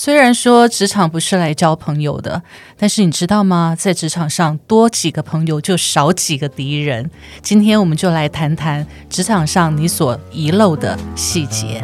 [0.00, 2.40] 虽然说职场不是来交朋友的，
[2.76, 3.74] 但是你知道吗？
[3.76, 7.10] 在职场上多几个朋友就少几个敌人。
[7.42, 11.82] 今天我们就来谈谈职场上你所遗漏的细节。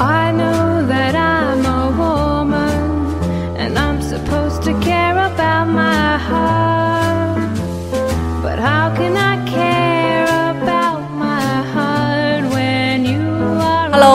[0.00, 6.65] I know that I'm a woman and I'm supposed to care about my heart.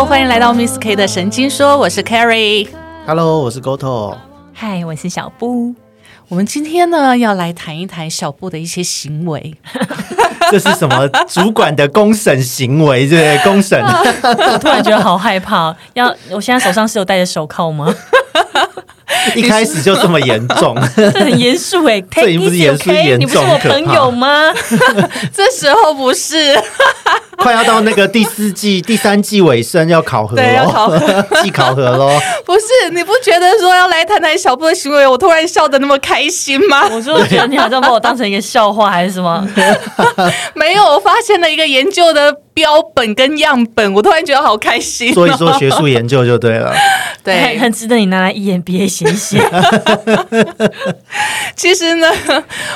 [0.02, 2.68] Hello，欢迎来到 Miss K 的神经说，我是 Carrie。
[3.06, 4.18] Hello，我是 Goto。
[4.52, 5.76] 嗨，我是小布。
[6.28, 9.56] 我们今天呢要来谈一谈小布的一些行为。
[10.50, 13.08] 这是什么主管的公审行为？
[13.08, 13.44] 对不对？
[13.44, 13.80] 公审，
[14.52, 17.94] 我突然觉得好害怕，要我现在手上是有戴着手铐吗？
[19.36, 22.92] 一开始就这么严重，这很严肃哎， 这已经不是严肃？
[22.92, 24.54] 严你不是我朋友吗？
[25.34, 26.58] 这时候不是，
[27.38, 31.00] 快要到那个第四季、第三季尾声要考核对要考核，
[31.42, 32.20] 季考核喽。
[32.46, 36.88] 不是，你不觉得说要来谈谈小布的行为，我突然笑得那么开心吗？
[36.92, 39.48] 我就觉得你好像把我当成一个笑话还是什么？
[40.54, 46.74] 没有，我发现了一个研究的标本跟样本，我突然觉得好开心、做一做学术研究就对了。
[47.24, 49.42] 对，很值得你拿来 E EMBA 写一写。
[51.56, 52.08] 其实呢，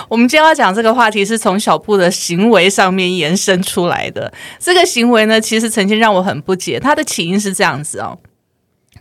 [0.08, 4.32] 我们今天要讲这个话题是从小布的行为上面延伸出来的。
[4.60, 6.80] 这个行为呢，其实曾经让我很不解。
[6.80, 8.18] 它的起因是这样子哦。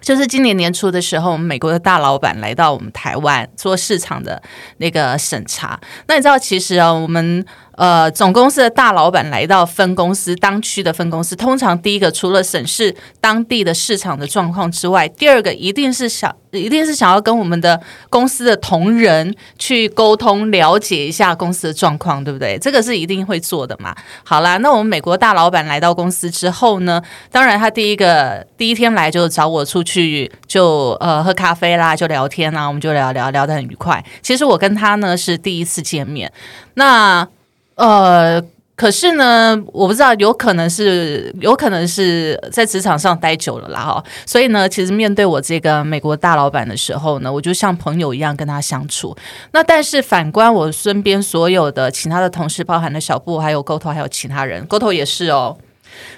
[0.00, 4.42] 就是今年年初的时候，我们美国的大老板来到我们台湾做市场的
[4.76, 5.80] 那个审查。
[6.06, 7.42] 那你知道，其实啊，我们
[7.76, 22.56] 呃总公司的大老板来到分公司当区的分公司，通常第一个除了审视当地的市场的状况之外，第二个一定是想一定是想要跟我们的公司的同仁去沟通，了解一下公司的状况，对不对？
[22.58, 23.94] 这个是一定会做的嘛。
[24.22, 34.04] 好啦，那我们美国大老板来到公司之后呢，当然他第一个第一天来就找我出去，就呃喝咖啡啦，就聊天啦，我们就聊聊聊得很愉快。
[34.22, 36.32] 其实我跟他呢是第一次见面，
[36.74, 37.26] 那
[37.76, 38.42] 呃。
[38.76, 49.16] 可是呢，我不知道，有可能是有可能是在职场上待久了啦哈，所以呢，其实面对我这个美国大老板的时候呢，我就像朋友一样跟他相处。
[49.52, 55.56] 那但是反观我身边所有的其他的同事，包含了小布、还有沟头，还有其他人，沟头也是哦。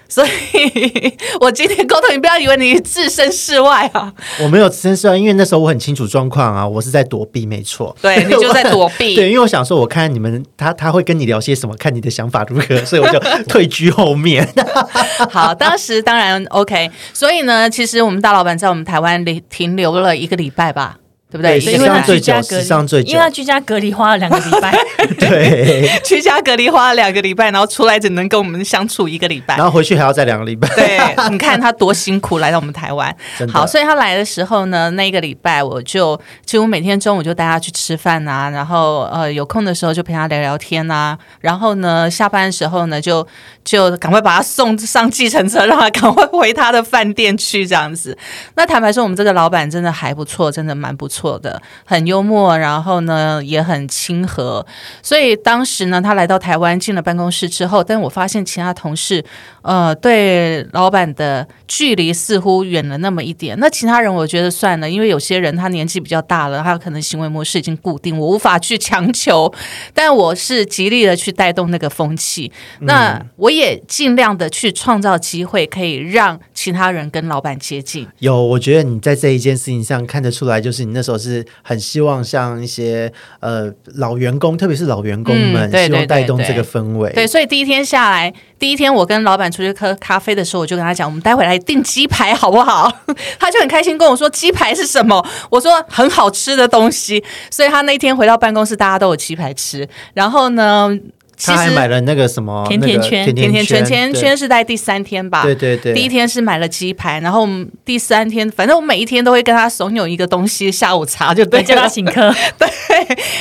[0.09, 4.13] 所以， 我今天沟通，你不要以为你置身事外啊，
[4.43, 7.95] 我没有置身事外，因为那时候我很清楚状况啊，我是在躲避，没错。
[8.01, 9.15] 对你就在躲避。
[9.17, 13.19] 对，因为我想说，我看你们他他会跟你聊些什么，看你的想法如何，所以我就
[13.49, 14.49] 退居后面。
[15.31, 20.99] 好，当时当然 OK，所以呢，其实我们大老板在我们台湾里停留了一个礼拜吧，
[21.37, 21.73] 对不对？
[21.75, 23.21] 因为他居家隔离因为。
[23.27, 24.73] 他居家隔离花了两个礼拜，
[25.19, 29.65] 对， 居家隔离花了两个礼拜，然后出来只能跟我们相处一个礼拜然。
[29.65, 30.69] 后回去还要再两个礼拜。
[30.77, 30.99] 对，
[31.31, 33.15] 你看他多辛苦来到我们台湾。
[33.53, 43.27] 好，所以他来的时候呢，那一个礼拜我就几乎每天中午就带他去吃饭啊，然后呃有空的时候就陪他聊聊天啊，然后呢下班的时候呢就
[43.65, 48.17] 就赶快把他送上计程车，让他赶快回他的饭店去这样子。
[48.55, 54.65] 那坦白说，我们这个老板真的还不错，真的蛮不错的，很幽默，然后呢也很亲和。
[55.03, 59.25] 所以当时呢，他来到台湾进了办公室之后，但我发现其他同事
[59.63, 63.59] 呃对老板的距离似乎远了那么一点。
[63.59, 69.53] 那其他人我觉得算了，因为有些人他年纪比较大了，他可能行为模式已经固定，我无法去强求。
[69.93, 78.07] 但我是极力的去带动那个风气，那我也尽量的去创造机会，可以让其他人跟老板接近。
[78.19, 87.11] 有，我觉得你在这一件事情上看得出来，就是你那时候是很希望像一些呃老员工，特别是老员工们，嗯对希望带动这个氛围。
[87.13, 92.91] 对，所以第一天下来，第一天我跟老板出去喝咖啡的时候，我就跟他讲，我们待会来订鸡排好不好？
[93.39, 99.89] 他就很开心跟我说鸡排是什么，我说很好吃的东西，所以他那天回到办公室，大家都有鸡排吃。
[100.15, 105.43] 然后呢，其他还实买了那个什么甜甜圈那个甜甜甜圈，甜甜圈是在第三天吧？
[105.43, 111.89] 对对对，第一天是买了鸡排，然后我们第三天，反正我每一天都会跟他怂恿一个东西，下午茶就对对，叫他。
[111.97, 112.31] 请客。
[112.59, 112.69] 对，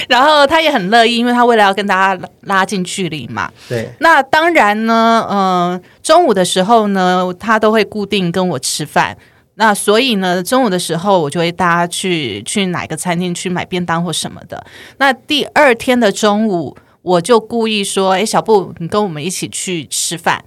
[0.07, 3.51] 然后他也很乐意，因为他为了要跟大家拉拉近距离嘛。
[3.67, 9.17] 对那当然呢，呃，中午的时候呢，他都会固定跟我吃饭。
[9.55, 14.65] 那所以呢，中午的时候我就会大家去去哪个餐厅去买便当或什么的。
[14.97, 20.43] 那第二天的中午，我就故意说：“哎，小布，你跟我们一起去吃饭。”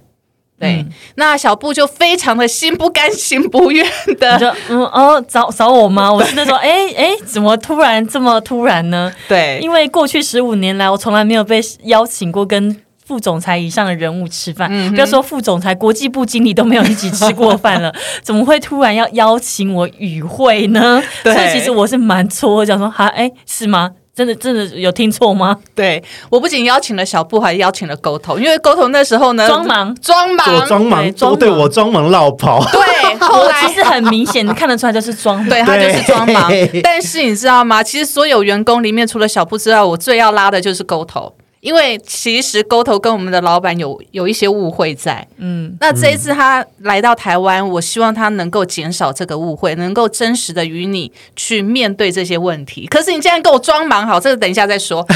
[0.59, 0.85] 对，
[1.15, 3.85] 那小布就非常的心不甘情不愿
[4.19, 6.11] 的我，就嗯哦，找找我吗？
[6.13, 9.09] 我是那种哎哎，怎么突然这么突然呢？
[9.29, 12.75] 对，因为过去十五年来，我从来没有被邀请过跟
[13.05, 21.01] 副总裁以上的人物吃饭，嗯不要说副总裁，国际部经理都没有一起吃过饭了， 怎么会突然要邀请我与会呢？
[21.23, 23.91] 对所以其实我是蛮错，想说哈，哎，是吗？
[24.19, 25.57] 真的真的有听错吗？
[25.73, 32.61] 对，我不仅邀请了小布，还邀请了沟头，因为沟头那时候呢装忙装忙，我装忙对，装我对我装忙绕跑。
[32.69, 35.47] 对，后来其实很明显看得出来就是装忙。
[35.47, 36.51] 对他就是装忙，
[36.83, 37.81] 但是你知道吗？
[37.81, 41.33] 其实所有员工里面，除了小布之外，我最要拉的就是沟头。
[41.61, 52.87] 因为其实沟头跟我们的老板有有一些误会在，嗯，那这一次他来到台湾，我希望他能够减少这个误会，能够真实的与你去面对这些问题。
[52.87, 55.05] 可是你竟然给我装忙，好，这个等一下再说。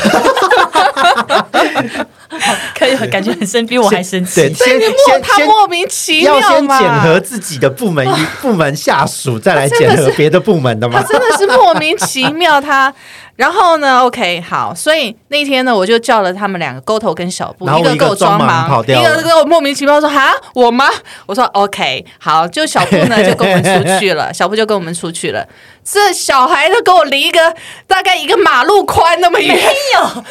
[2.76, 4.54] 可以感觉很生，比我还生气对，。
[4.54, 8.06] 先他莫名其要妙要，先检核自己的部门
[8.42, 11.04] 部门下属，再来检核别的部门的他？
[11.04, 12.94] 真的是莫名其妙他。
[13.36, 20.88] 然后呢？OK，好，所以那天呢，我就叫了他们两个勾头跟小布，一个一个给我装装忙一个给我莫名其妙说哈我吗？
[21.26, 25.44] 我说 OK，好，就小布呢就跟我们出去了， 小布就跟我们出去了。
[25.84, 27.40] 这小孩都跟我离一个
[27.88, 29.58] 大概一个马路宽那么远，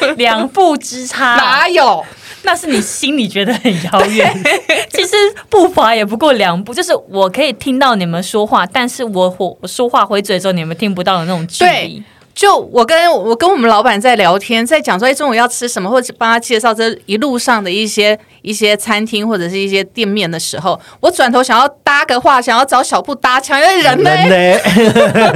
[0.01, 2.03] 有 两步之差，哪有？
[2.43, 4.33] 那是你心里觉得很遥远。
[4.91, 5.15] 其实
[5.49, 12.03] 步伐也不过两步，就是我可以听到你们说话，但是我我我说话回嘴的时候，你们听不到的那种距离对。
[12.33, 24.53] 就我跟我跟我们老板在聊天，在讲说，哎，中午要吃什么，或者帮他介绍这一路上的一些一些餐厅或者是一些店面的时候，我转头想要搭个话，想要找小布搭腔，因为人呢，人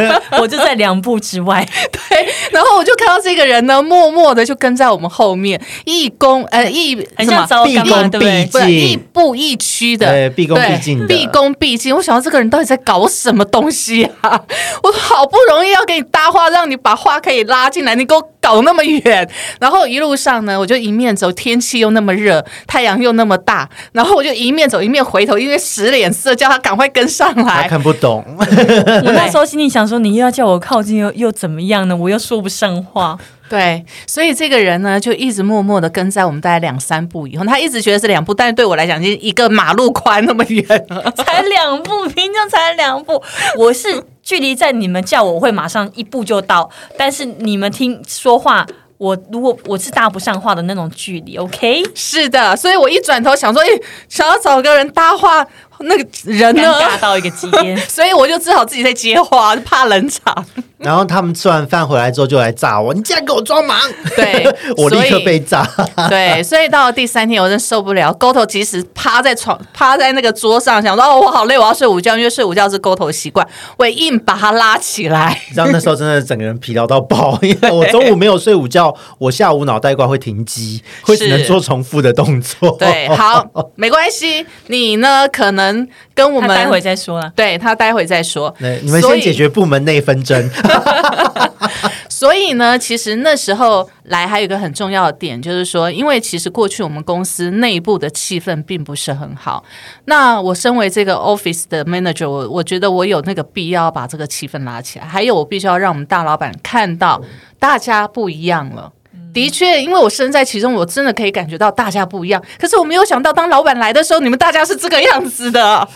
[0.08, 0.22] 呢？
[0.42, 1.68] 我就在两步之外，
[2.10, 8.46] 对，然后我就看到这个人呢，默默的就跟在我们后面，一恭呃一很什么毕恭毕？
[8.52, 11.96] 不是一步一趋的，对毕恭毕敬毕恭毕敬。
[11.96, 14.42] 我想到这个人到底在搞什么东西啊？
[14.84, 19.30] 我好不容易要给你搭话，让你把话可以拉进来，你给我搞那么远。
[19.60, 27.68] 然后一路上呢，我就一面走，天气又那么热，太阳又那么大，然后我就一面走一面回头，因为使脸色叫他赶快跟上来他。
[27.68, 31.98] 看不懂，我那时候心里想说，你又要叫我靠近，又又怎么样呢？
[31.98, 33.18] 我又说不上话。
[33.50, 41.12] 对，所以这个人呢，就一直默默的跟在我们大概两三步以后，他一直觉得是两步，但是对我来讲，就一个马路宽那么远了。
[41.12, 43.22] 才两步，平常才两步。
[43.58, 51.82] 我是距离在你们叫我，会马上一步就到，但是你们听说话，我如果我是搭不上话的那种距离，OK？
[51.96, 53.68] 是的，所以我一转头想说，哎、
[54.10, 55.48] 想要找个人搭话，
[55.86, 56.74] 那个人尴呢？
[56.80, 57.78] 尬到一个极点。
[57.88, 60.46] 所以我就只好自己在接话，怕冷场。
[60.78, 63.76] 然后他们吃完饭回来之后就来炸我，你竟然给我装忙！
[64.16, 64.48] 对
[64.78, 65.68] 我立刻被炸。
[66.08, 68.14] 对，所以到了第三天，我真受不了。
[68.14, 73.46] 沟头即使趴在床，趴在那个桌上，想说哦，我好累，我要睡午觉，因为睡午觉是沟头习惯，
[73.76, 75.42] 我硬把他拉起来。
[75.50, 82.78] 你知道那时候真的整个人疲劳到爆，因为我中午没有睡午觉，我下午脑袋瓜会停机，会只能做重复的动作。
[82.78, 83.44] 对，好，
[83.74, 85.67] 没关系，你呢可能
[86.14, 87.32] 跟我们待会再说了。
[87.36, 88.54] 对他待会再说。
[88.60, 90.50] 你们先解决部门内纷争。
[92.10, 99.64] 所以呢，其实那时候来还有一个很重要的点，就是说，因为其实过去我们公司内部的气氛并不是很好。
[100.06, 107.22] 那我身为这个 office 的 manager，我我觉得我有那个必要把这个气氛拉起来，还有我必须要让我们大老板看到
[107.60, 108.92] 大家不一样了。
[109.38, 112.44] 的确，因为我身在其中，我真的可以感觉到大家不一样。
[112.60, 115.88] 可是我没有想到，当老板来的时候，你们大家是这个样子的。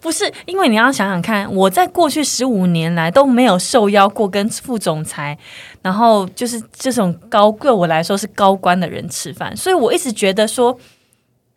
[0.00, 5.38] 不是，因为你要想想看，我在过去十五年来都没有受邀过跟副总裁，
[5.82, 10.76] 然后就是这种高对我来说是高官的人吃饭，所以我一直觉得说，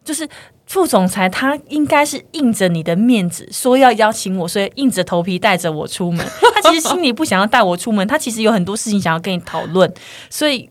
[0.05, 0.29] 就是
[0.67, 6.23] 副总裁他应该是硬着你的面子说要邀请我，所以硬着头皮带着我出门。
[6.61, 9.93] 他其实心里不想要带我出门， 他其实有很多事情想要跟你讨论，
[10.29, 10.69] 所以。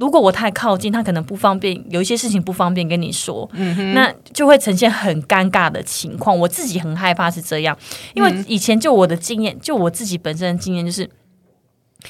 [0.00, 3.50] 如果我太靠近，他可能不方便，有一些事情不方便跟你说，
[3.94, 6.38] 那就会呈现很尴尬的情况。
[6.38, 7.76] 我自己很害怕是这样，
[8.14, 11.10] 因为以前就我的经验，就我自己本身的经验，就是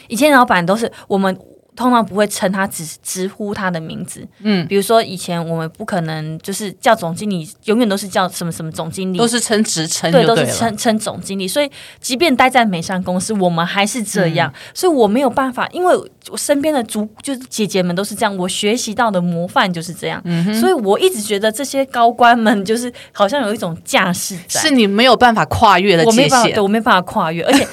[0.08, 1.34] 以前老板都是我们
[1.78, 10.44] 通常不会称他直直呼他的名字，嗯，比如说以前我们不可能就是叫总经理，永远都是叫什么什么总经理，都是称职称对，都是。
[10.48, 11.70] 称称总经理，所以
[12.00, 14.58] 即便待在美商公司，我们还是这样，嗯。
[14.74, 15.94] 所以我没有办法，因为
[16.28, 26.62] 我身边的主就是姐姐们都是这样，我学习到的模范就是这样，嗯所以我一直觉得这些高官们就是好像有一种架势在，是你没有办法跨越的界我没办法。
[26.62, 27.68] 我没办法跨越，而且。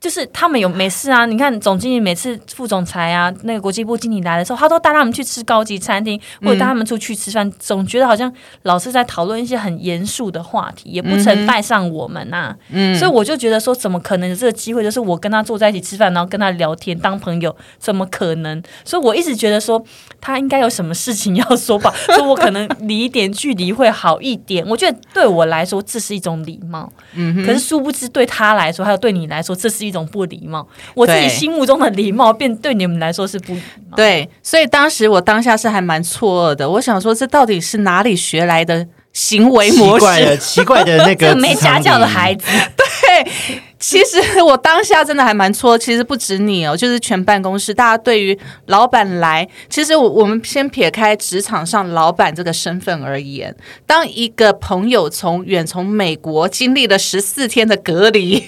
[0.00, 1.26] 就是他们有没事啊？
[1.26, 14.82] 你看总经理每次副总裁啊，那个国际部经理来的时候，他都带他们去吃高级餐厅，或者带他们出去吃饭，总觉得好像老是在讨论一些很严肃的话题，也不曾带上我们呐、嗯所以我就觉得说，怎么可能有这个机会？
[14.82, 18.62] 就是我跟他坐在一起吃饭，然后跟他聊天当朋友，怎么可能？
[18.84, 19.82] 所以我一直觉得说，
[20.20, 24.64] 他应该有什么事情要说吧， 所以我可能离一点距离会好一点。
[24.66, 26.90] 我觉得对我来说，这是一种礼貌。
[27.14, 30.66] 嗯可是殊不知，对他来说，还有对你来说，这是一种不礼貌。
[30.94, 33.96] 我自己心目中的礼貌，便对你们来说是不礼貌。
[33.96, 40.38] 对，所以当时我当下是还蛮错愕的，我想说这到底是哪里学来的行为奇模怪的式？
[40.38, 42.44] 奇怪的那个个没家教的孩子，
[42.76, 53.54] 子，其实我当下真的还蛮错，其实不止你哦，就是全办公室大家对于老板来，其实我我们先撇开职场上老板这个身份而言，
[53.86, 58.44] 当一个朋友从远从美国经历了十四天的隔离，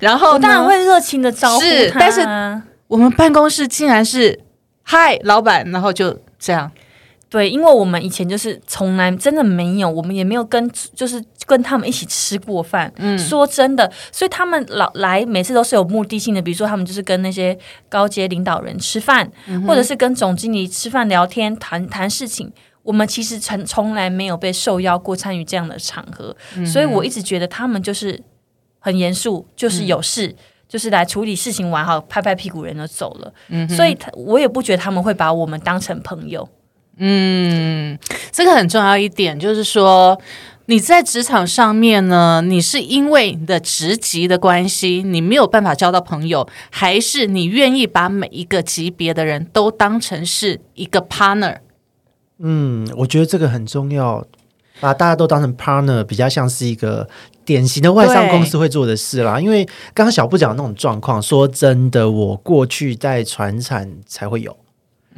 [0.00, 1.64] 然后当然会热情的招呼。
[1.98, 2.20] 但是
[2.86, 4.38] 我们办公室竟然是
[4.82, 6.70] 嗨老板，然后就这样。
[7.30, 12.92] 对，因为我们以前就是从来真的没有，我们也没有跟就是跟他们一起吃过饭。
[12.96, 17.58] 嗯，说真的，所以他们老来每次都是有目的性的，比如说他们就是跟那些
[17.88, 19.30] 高阶领导人吃饭，
[19.66, 22.52] 或者是跟总经理吃饭聊天谈谈事情。
[22.82, 28.18] 我们其实从从来没有被受邀过参与这样的场合，所以我一直觉得他们就是
[28.78, 30.34] 很严肃，就是有事。
[30.66, 33.32] 就是来处理事情完好，拍拍屁股人就走了。
[33.48, 36.46] 嗯所以他我也不觉得他们会把我们当成朋友。
[36.98, 37.98] 嗯，
[38.32, 40.20] 这个很重要一点，就是说
[40.66, 51.58] 你在职场上面呢，你是因为你的职级的关系，你没有办法交到朋友，还是你愿意把每一个级别的人都当成是一个 partner？
[52.40, 54.24] 嗯，我觉得这个很重要，
[54.80, 57.08] 把大家都当成 partner，比较像是一个
[57.44, 59.40] 典型的外商公司会做的事啦。
[59.40, 59.64] 因为
[59.94, 64.56] 刚刚小布讲的那种状况，说真的，我过去在传产才会有。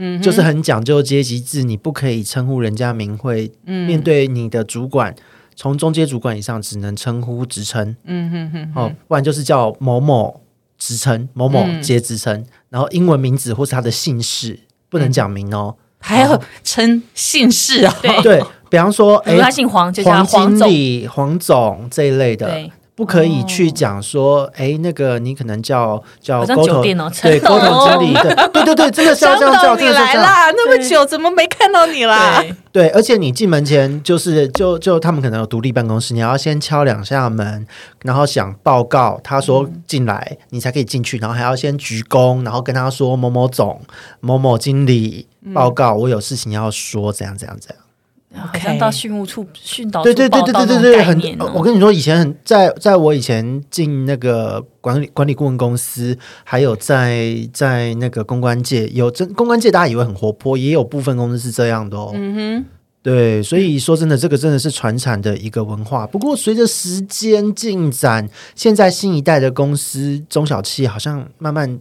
[0.01, 3.53] 嗯，就是很讲究阶级制，你不可以称呼人家名讳。
[3.67, 5.15] 嗯，面对你的主管，
[5.55, 7.95] 从中阶主管以上只能称呼职称。
[8.05, 10.41] 嗯哼哼，哦，不然就是叫某某
[10.79, 15.77] 职称、某某阶职称，然后英文名字或是他的姓氏不能讲名哦。
[16.03, 20.67] 还要称姓氏啊、对对比方说，哎比如，他姓黄，就叫黄黄总。
[20.67, 29.91] 经理、黄总这一类的，对，不可以去讲说，哎，那个你可能叫叫沟通，酒店哦对，陈沟通董经理，对对对对，真的是要这样叫，你。
[29.91, 30.51] 来啦！
[30.51, 32.43] 那么久，怎么没看到你啦？
[32.43, 37.67] 对，对，而且你进门前就是就就他们可能有独立办公室，你要先敲两下门，
[38.03, 43.81] 然后想报告，他说进来，你才可以进去，然后还要先鞠躬，然后跟他说某某总、
[44.21, 47.85] 某某经理报告，我有事情要说，怎样怎样怎样。
[48.33, 62.13] 好像到训务处、训导处对对对对对对对，很我跟你说，以前很在在我以前进那个管理管理顾问公司，还有在在那个公关界，有真公关界大家以为很活泼，也有部分公司是这样的哦。
[62.15, 62.65] 嗯哼，
[63.03, 66.07] 对，所以说真的，这个真的是传产的一个文化。
[66.07, 71.81] 不过随着时间进展，现在新一代的公司中小企业好像慢慢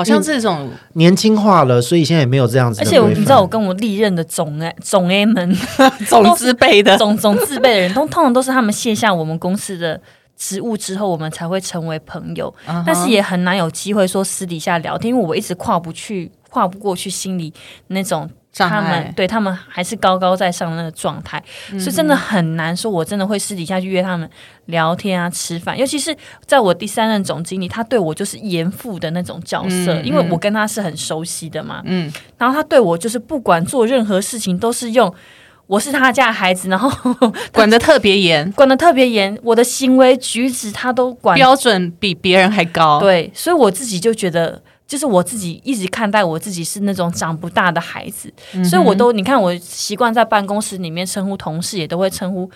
[0.00, 2.84] 好像这种年轻化了，所以现在也没有这样子而。
[2.84, 5.54] 且你知道，我跟我历任的总 A 总 A 们、
[6.08, 10.00] 总自辈的，总总自备的人，通通常都是他们卸下我们公司的
[10.36, 12.52] 职务之后，我们才会成为朋友。
[12.66, 17.52] 嗯但是也很难有机会说私底下聊天，因为我一直跨不去、跨不过去心里
[17.88, 24.28] 那种他们对他们还是高高在上的那个状态，所以真的很难说，我真的会私底下去约他们
[24.66, 25.78] 聊天啊、吃饭。
[25.78, 26.14] 尤其是
[26.46, 31.80] 在我第三任总经理，他对我就是严父的那种角色，嗯因为我跟他是很熟悉的嘛。
[31.84, 35.12] 嗯，然后他对我就是不管做任何事情都是用
[35.66, 36.90] 我是他家的孩子，然后
[37.52, 42.98] 管的特别严， 管的特别严，我的行为举止他都管标准比别人还高。
[42.98, 48.32] 对，所以我自己就觉得，就是我自己一直看待我自己是那种长不大的孩子，
[48.64, 52.50] 所以我都你看我习惯在办公室里面称呼同事也都会称呼，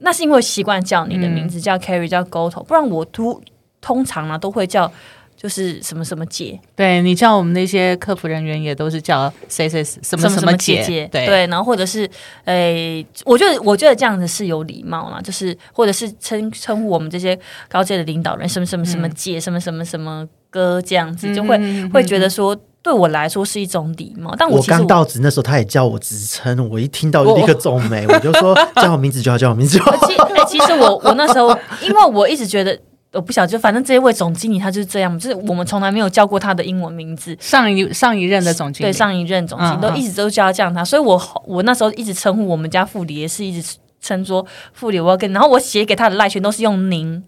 [0.00, 3.40] 那是因为习惯叫你的名字、叫 Carrie 叫 Goto，不然我都
[3.80, 4.92] 通常呢都会叫
[5.34, 11.24] 就是什么什么姐，对你叫我们那些客服人员也都是叫谁谁什么什么姐，对。
[11.24, 12.06] 对，然后或者是
[12.44, 17.38] 诶、我觉得我觉得这样子是有礼貌啦，就是或者是称称呼我们这些
[17.70, 29.94] 高阶的领导人什么什么什么姐、什么什么什么哥这样子，就会、会觉得说对我来说是一种礼貌，但我刚到职那时候，他也叫我职称，我一听到就立刻皱眉，我就说 叫我名字就好，叫我名字就好。
[30.06, 32.78] 其哎、其实我我那时候，因为我一直觉得。
[33.12, 47.20] 我不晓得，就反正这一位总经理他就是这样，就是我们从来没有叫过他的英文名字，上一上一任的总经理，对上一任总经理都一直都叫他这样他，所以我我那时候一直称呼我们家副理也是一直称作副理，我要跟，然后我写给他的赖全都是用您，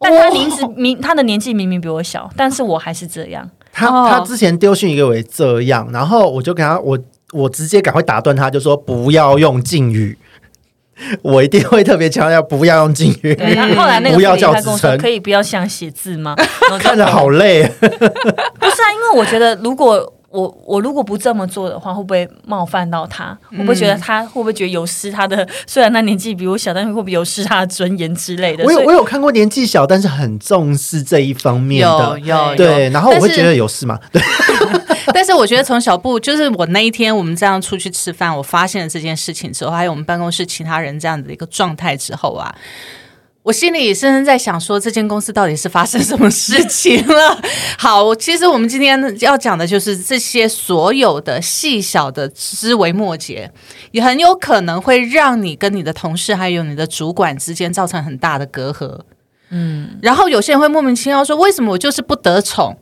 [0.00, 3.48] 但他名字 明他的年纪明明比我小，但是我还是这样。
[3.72, 6.98] 他哦他之前丢讯给我也这样，然后我就给他我
[7.32, 10.18] 我直接赶快打断他，就说不要用敬语，
[11.22, 14.52] 我一定会特别强调不要用敬语，对，他后来那个不要叫
[14.98, 16.34] 可以不要想写字吗？
[16.80, 17.62] 看着好累。
[17.62, 23.36] 不是啊，因为我觉得如果我我如果不这么做的话，会不会冒犯到他？
[23.50, 25.46] 会不会觉得他会不会觉得有失他的？
[25.66, 28.64] 虽然他年纪比我小，但是会不会有失他的尊严之类的？
[28.64, 34.22] 我有我有看过年纪小，但是很重视这一方面的，有对，有然后我会觉得有事嘛，对，
[35.12, 42.54] 但是我觉得从小布，就是我那一天我们这样出去吃饭，我发现了这件事情之后，还有我们办公室其他人这样的一个状态之后啊。
[43.42, 47.40] 我心里深深在想，说这间公司到底是发生什么事情了？
[47.78, 53.50] 好，其实我们今天要讲的就是这些所有的细小的枝微末节，
[53.92, 59.00] 也很有可能会让你跟你的同事还有你的主管之间造成很大的隔阂。
[59.48, 62.76] 嗯，然后有些人会莫名其妙说，为什么我就是不得宠？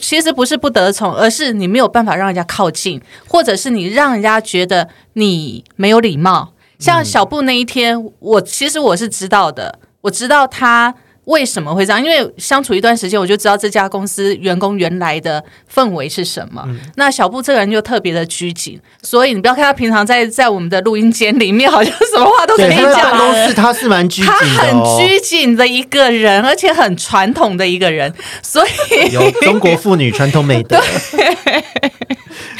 [0.00, 6.54] 其实不是不得宠，而是你没有办法让人家靠近，或者是你让人家觉得你没有礼貌。
[6.78, 10.94] 像小布那一天，我其实我是知道的，我知道他
[11.26, 16.66] 为什么会这样，因为相处一段时间，我就知道这家公司员工原来的氛围是什么。
[16.96, 23.18] 那小布这个人就特别的拘谨，所以你不要看他平常在在我们的录音间里面，好像什么话都可对，以讲办。
[23.18, 28.12] 公室他是蛮拘谨他很哦，拘谨的一个人，而且很传统的一个人，
[28.42, 30.80] 所以有中国妇女传统美德。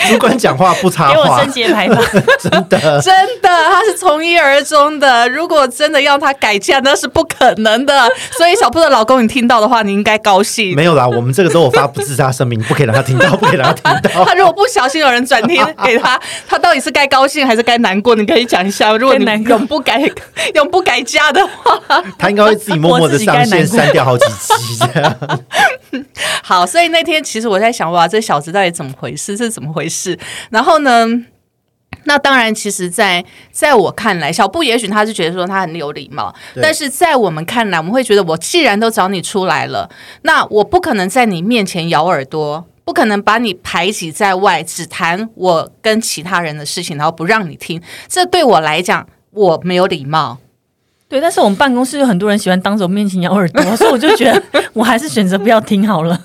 [0.08, 1.96] 主管讲话不插话给我升，节牌吧。
[2.40, 3.00] 真的。
[3.00, 5.28] 真的，他是从一而终的。
[5.28, 8.08] 如果真的要他改嫁，那是不可能的。
[8.36, 10.74] 所以小布的老公，你听到的话，你应该高兴。
[10.74, 14.24] 没有啦，我们这个都有发不自杀声明，不可以让他听到， 不可以让他听到。
[14.24, 18.14] 他如果不小心有人转贴给他，他到底是该高兴还是该难过？
[18.14, 18.96] 你可以讲一下。
[18.96, 20.00] 如果你难过永不改
[20.54, 21.80] 永不改嫁的话，
[22.18, 25.16] 他应该会自己默默的上线删掉 好几集这样。
[26.42, 26.66] 好。
[26.66, 29.36] 所以那天其实我在想，哇，这小子到底怎么回事？
[29.36, 30.18] 这是怎么回事？
[30.50, 31.06] 然后呢？
[32.04, 39.88] 那当然，其实在，在我看来，小布也许他是觉得说他很有礼貌，但是在我们看来，我们会觉得，我既然都找你出来了，
[40.22, 47.80] 那我不可能在你面前咬耳朵，不可能把你排挤在外，只谈我跟其他人的事情，然后不让你听。
[48.08, 50.38] 这对我来讲，我没有礼貌。
[51.08, 54.40] 对，但是我们办公室有很多人喜欢当着我面前咬耳朵，所以我就觉得
[54.72, 56.16] 我还是选择不要听好了。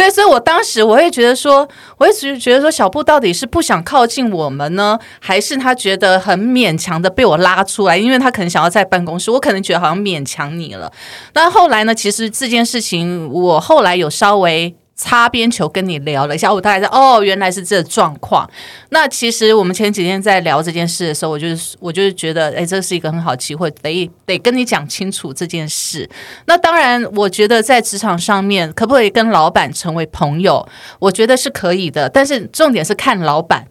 [0.00, 7.98] 对，所以我当时我会觉得说，我一直觉得说，小布到底是不想靠近我们呢，还是他觉得很勉强的被我拉出来？
[7.98, 10.90] 因为他可能想要在办公室，我可能觉得好像勉强你了。
[11.34, 14.74] 那后来呢，其实这件事情我后来有稍微。
[15.00, 18.48] 擦边球跟你聊了一下，我大概知道哦，原来是这状况。
[18.90, 26.06] 那其实我们前几天在聊这件事的时候，我就是我就是觉得，哎，这是一个很好机会，得得跟你讲清楚这件事。
[26.44, 30.68] 那当然，我觉得在职场上面，可不可以跟老板成为朋友？
[30.98, 33.66] 我觉得是可以的，但是重点是看老板，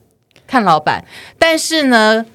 [0.47, 1.05] 看老板。
[1.37, 2.25] 但是呢，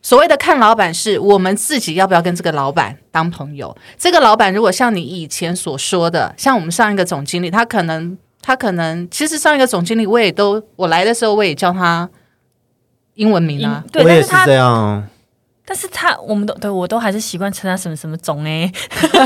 [0.00, 3.76] 所谓的看老板，是我们自己要不要跟这个老板当朋友？
[3.98, 12.08] 这个老板如果像你以前所说的，像我们上一个总经理，他可能他可能，其实上一个总经理我也都我来的时候我也叫他
[13.14, 15.08] 英文名啊，对，我也是但是他这样。
[15.62, 18.68] 但是他我们都对我都还是习惯称他什么什么总哎、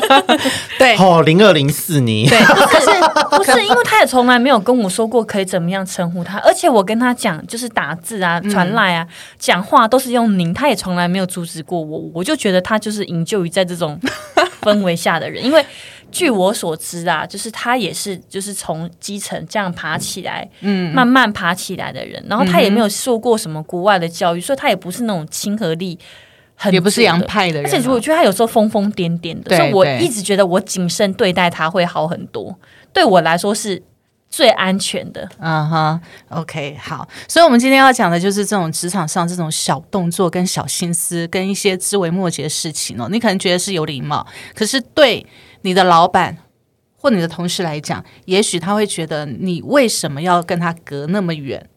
[0.78, 0.94] 对。
[0.98, 9.06] 哦，零二零四年，对，可是不是 因为他也从来没有跟我说过可以怎么样称呼他，而且我跟他讲就是打字啊、传来啊、
[9.38, 13.98] 讲话都是用您，他也从来没有阻止过我，我就觉得他就是营救于在这种
[14.60, 15.64] 氛围下的人，因为
[16.14, 25.98] 据我所知啊，就是他也是就是从基层这样爬起来，嗯，慢慢爬起来的人，然后他也没有受过什么国外的教育，所以他也不是那种亲和力
[26.54, 32.56] 很也不是洋派的人啊、而且我觉得他有时候疯疯癫癫的，所以我一直觉得我谨慎对待他会好很多，
[32.92, 33.82] 对我来说是
[34.30, 35.28] 最安全的。
[35.38, 43.08] 嗯哼，OK，好，所以我们今天要讲的就是这种职场上这种小动作、跟小心思、跟一些枝微末节的事情哦。
[43.10, 45.24] 你可能觉得是有礼貌，可是对
[45.64, 46.36] 你的老板
[46.96, 51.68] 或你的同事来讲，也许他会觉得你为什么要跟他隔那么远？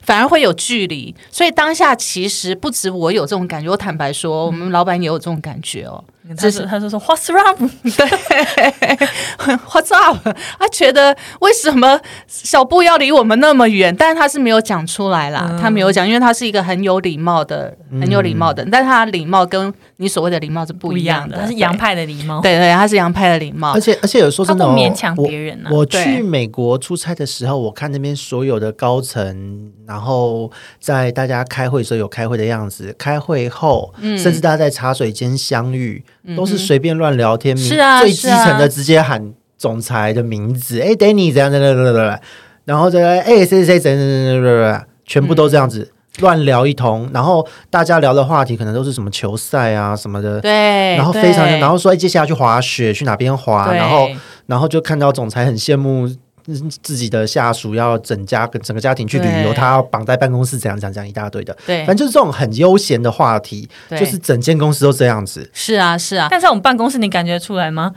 [0.00, 6.02] 反而会有距离，所以当下其实不止我有这种感觉，我坦白说，我们老板也有这种感觉哦。
[6.38, 10.16] 他是他就说 What's wrong？What's up？
[10.58, 13.94] 他觉得为什么小布要离我们那么远？
[13.94, 22.52] 但是他是没有讲出来啦，他没有讲，因为他是一个很有礼貌的、很有礼貌的人，但他的礼貌跟你所谓的礼貌是不不一样的，一样的，它是洋派的礼貌，对。
[22.52, 25.70] 对对，他是洋派的礼貌而，且而且有说他真的、哦，不勉强我别人啊。
[25.72, 36.04] 我对去美国出差的时候，我看那边所有的高层，然后在大家开会的时候有开会的样子，开会后，嗯甚至大家在茶水间相遇，
[36.36, 42.20] 都是随便乱聊天，是啊最基层的直接喊总裁的名字，哎，Danny 怎样怎样怎样怎样，
[42.64, 45.90] 然后再来哎谁谁谁怎样怎样怎样怎样，全部都这样子。
[46.18, 54.08] 乱聊一通，然后大家聊的话题可能都是什么球赛啊什么的，对，然后非常，然后说哎接下来去滑雪，去哪边滑，然后
[54.46, 56.06] 然后就看到总裁很羡慕
[56.46, 61.78] 嗯自己的下属要整家整个家庭去旅游，他要绑在办公室怎样怎样怎样一大堆的，对。
[61.86, 65.48] 反正就是这种很悠闲的话题，就是整间公司都这样子。
[65.52, 67.92] 是啊是啊，但在我们办公室，你感觉出来吗？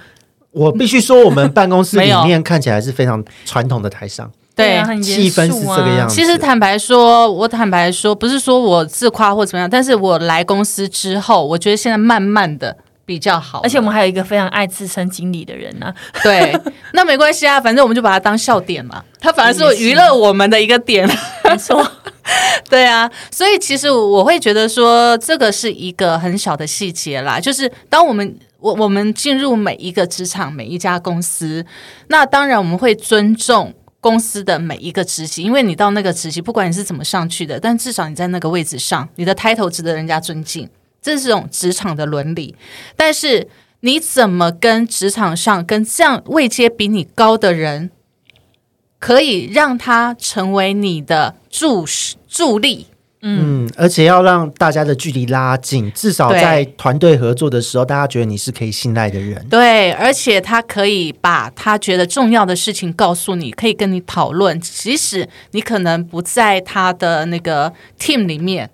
[0.51, 6.15] 我必须说，我们办公室 里面看起来是非常传统的台上，对气氛是这个样子。
[6.15, 16.57] 其实坦白说，我坦白说，不是说我自夸或怎么样，但是我来公司之后，我觉得现在慢慢的比较好，而且我们还有一个非常爱自称经理的人呢、对，
[16.93, 21.05] 那没关系啊，反正我们就把它当笑点嘛，他反而是娱乐我们的一个点。
[21.43, 21.85] 没错，
[22.69, 31.65] 对啊，所以其实我会觉得说，这个是一个很小的细节啦，就是当我们我我们进入每一个职场、每一家公司，
[32.07, 33.73] 那当然我们会尊重。
[34.05, 40.69] 公司的每一个职级，因为你到那个职级，不管你是怎么上去的，但至少你在那个位置上，你的 title 值得人家尊敬，
[41.01, 42.53] 这是这种职场的伦理。
[42.95, 43.47] 但是
[43.79, 47.89] 你怎么跟职场上跟这样位阶比你高的人，
[48.99, 51.83] 可以让他成为你的助
[52.27, 52.85] 助力？
[53.27, 59.43] 嗯，而且要让大家的距离拉近，至少在团队合作的时候，大家觉得你是可以信赖的人。
[59.49, 68.69] 对，而且他可以把他觉得重要的事情告诉你，可以跟你讨论，即使你可能不在他的那个 team 里面，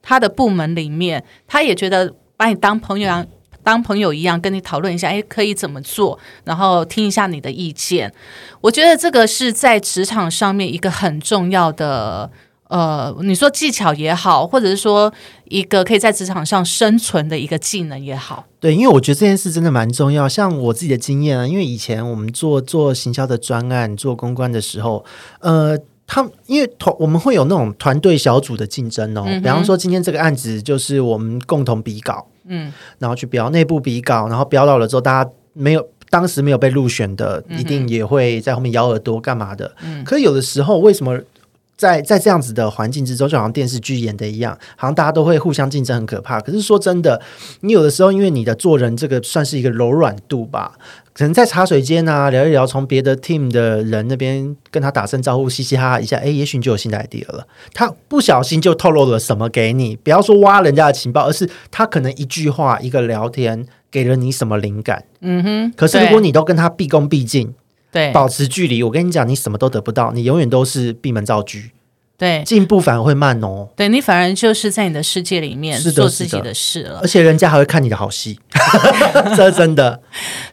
[0.00, 3.26] 他的部门里面，他也觉得把你当朋友一样。
[3.62, 6.18] 当朋友一样跟你讨论一下，哎，可以怎么做？
[6.44, 8.10] 然后听一下你的意见。
[8.62, 12.30] 我觉得这个是在职场上面一个很重要的，
[12.70, 15.12] 呃，你说技巧也好，或者是说
[15.46, 18.46] 一个可以在职场上生存的一个技能也好。
[18.60, 20.28] 对，因为我觉得这件事真的蛮重要。
[20.28, 25.04] 像我自己的经验啊，因为以前我们做做行销的专案、做公关的时候，
[25.40, 29.24] 呃，他因为团我们会有那种团队小组的竞争哦。
[29.24, 35.84] 比方说，今天这个案子就是我们共同比稿，嗯，然后去标内部比稿，然后标到了之后，大家没有。
[36.10, 39.72] 当时没有被入选的，一定也会在后面咬耳朵干嘛的。
[39.84, 41.16] 嗯可是有的时候，为什么
[41.80, 46.38] 在在这样子的环境之中，就好像电视剧演的一样，好像大家都会互相竞争，很可怕。
[46.38, 47.22] 可是说真的，
[47.62, 50.72] 你有的时候因为你的做人这个算是一个柔软度吧，
[51.14, 57.46] 可能在茶水间啊聊一聊，从别的 team 的人那边跟他打声招呼，嘻嘻哈哈一下，哎，也许你就有新的 idea 了。
[57.72, 65.04] 他不小心就透露了什么给你，不要说挖人家的情报，而是他可能一句话、一个聊天给了你什么灵感。
[65.22, 65.72] 嗯哼。
[65.74, 67.54] 可是如果你都跟他毕恭毕敬，
[67.92, 71.58] 对保持距离，我跟你讲，你什么都得不到，你永远都是闭门造车，
[72.16, 73.68] 对进步反而会慢哦。
[73.74, 77.08] 对，你反而就是在你的世界里面是做自己的事了而。
[77.08, 78.38] 且人家还会看你的好戏，
[79.34, 80.00] 这真的。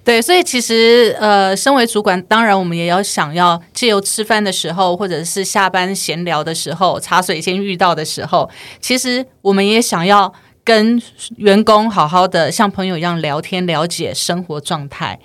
[0.04, 11.02] 对，所以其实呃，身为主管，当然我们也要想要借由吃饭的时候，或者是下班闲聊的时候，茶水间遇到的时候，其实我们也想要跟
[11.36, 15.19] 员工好好的像朋友一样聊天，了解生活状态。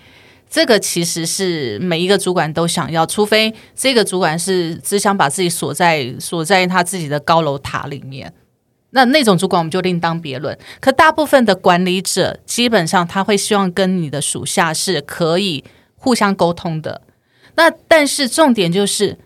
[0.53, 8.31] 这个其实是每一个主管都想要，除非这个主管是只想把自己锁在锁在他自己的高楼塔里面，
[8.91, 10.57] 那那种主管我们就另当别论。
[10.79, 15.65] 可大部分的管理者，基本上他会希望跟你的属下是可以
[15.97, 17.01] 互相沟通的。
[17.55, 19.17] 那但是重点就是，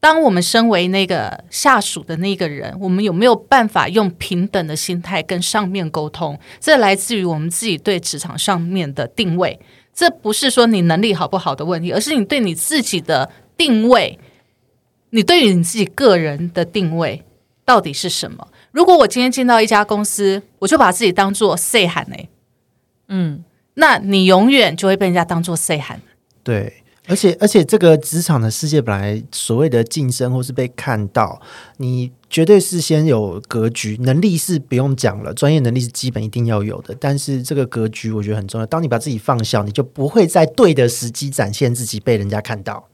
[0.00, 6.40] 当我们身为那个下属的那个人，我们有没有办法用平等的心态跟上面沟通？
[6.58, 9.60] 这来自于我们自己对职场上面的定位。
[10.00, 14.18] 这不是说你能力好不好的问题，而是你对你自己的定位，
[15.10, 17.22] 你对于你自己个人的定位
[17.66, 18.48] 到底是什么？
[18.70, 22.16] 如果我今天进到一家公司，我就把自己当做 say 喊呢，
[23.08, 26.00] 嗯，那你永远就会被人家当做 say 喊。
[26.42, 31.40] 对，而且而且这个职场的世界本来所谓的晋升或是被看到，
[31.78, 36.94] 你绝对是先有格局，能力是不用讲了，专业能力是基本一定要有的。
[37.00, 42.86] 但是这个格局我觉得很重要，当你把自己放小，你就不会在对的时机展现自己，被人家看到。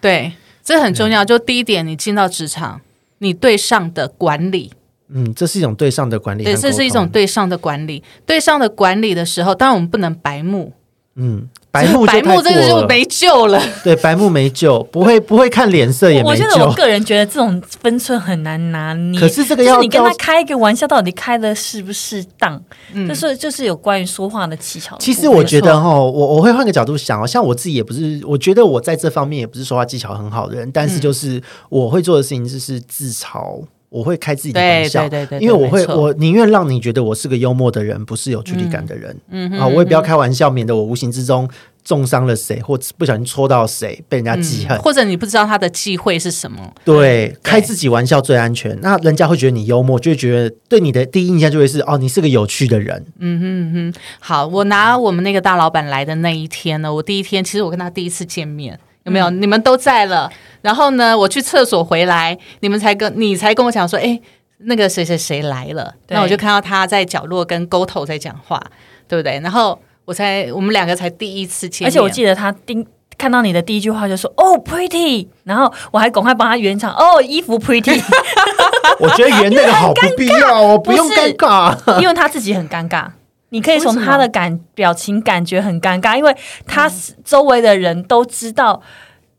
[0.00, 1.24] 对，这很重要。
[1.24, 2.80] 就第一点，你进到职场，
[3.18, 4.72] 你对上的管理，
[5.08, 8.04] 嗯，这是一种对上的管理对，这是一种对上的管理。
[8.24, 10.72] 对上的管理的时候，当然我们不能白目，
[11.16, 13.60] 嗯，白目就白目这个就没救了。
[13.82, 16.72] 对白目没救，不会不会看脸色也没我觉得我救。
[16.74, 19.18] 个人觉得这种分寸很难拿捏。
[19.18, 22.62] 可是这个要就是你跟他告开一个玩笑，到底开的适不适当？
[22.92, 25.02] 嗯就是就是有关于说话的技巧的。
[25.02, 33.60] 其实我觉得哈，我我会换个角度想哦，像我自己也不是，我觉得我在这方面也不是说话技巧很好的人，但是就是我会做的事情就是自嘲。
[33.94, 39.16] 我会开自己的玩笑，对对对因为我会我宁愿让你觉得我是个幽默的人，不是有距离感的人。
[39.30, 41.48] 嗯啊，我也不要开玩笑，免得我无形之中
[41.84, 44.76] 重伤了谁，或不小心戳到谁，被人家记恨。
[44.80, 48.76] 或者你不知道他的忌讳是什么，对，开自己玩笑最安全。
[48.82, 53.06] 那人家会觉得你幽默，就会觉得对你的第一印象就会是哦，你是个有趣的人。
[53.20, 59.30] 嗯哼哼好，我拿我们那个大老板来的那一天呢，我第一天其实我跟他第一次见面，有没有？
[59.30, 60.30] 你们都在了。
[60.62, 64.18] 然后呢，我去厕所回来，你们才跟你才跟我讲说，哎，
[64.58, 65.94] 那个谁谁谁来了。
[66.06, 68.62] 对那我就看到他在角落跟沟头在讲话，
[69.06, 69.38] 对不对？
[69.40, 72.86] 然后我才我们两个才第一次见面，而且我记得他盯
[73.18, 78.02] 看到你的第一句话就说“哦，pretty”，然后我还赶快帮他圆场，哦，衣服 pretty，
[78.98, 81.76] 我觉得圆那个好不必要哦， 不用尴尬。
[82.00, 83.06] 因为他自己很尴尬。
[83.54, 86.36] 你可以从他的感表情感觉很尴尬，因为
[86.66, 88.82] 他是周围的人都知道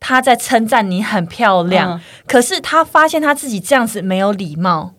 [0.00, 4.94] 他在称赞你很漂亮，嗯可是他发现他自己这样子没有礼貌。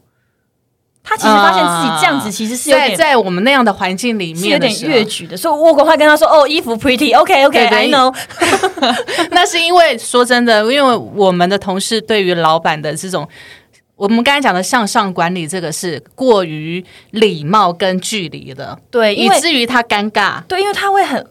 [1.09, 8.13] 他其实发现自己这样子其实是有在点在我们那样的环境里是有点越矩的，所以我赶快跟他说：“哦，衣服 pretty，OK OK，I、对对 know。
[9.31, 13.25] 那是因为说真的，因为我们的同事对于老板的这种，
[13.97, 20.41] 我们刚才讲的向上管理，这个是过于礼貌跟距离的，对，以至于他尴尬。
[20.43, 21.25] 对，因为他会很，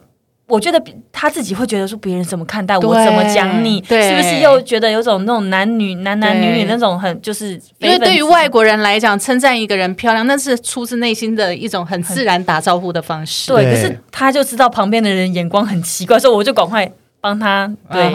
[0.49, 13.53] 我觉得比他自己会觉得说别人怎么看待我，怎么讲你，对是不是又觉得有种那种男女男男女女那种很就是因为对于外国人来讲，称赞一个人漂亮，那是出自内心的一种很自然打招呼的方式。
[13.53, 18.13] 对，可是他就知道旁边的人眼光很奇怪，所以我就赶快帮他，对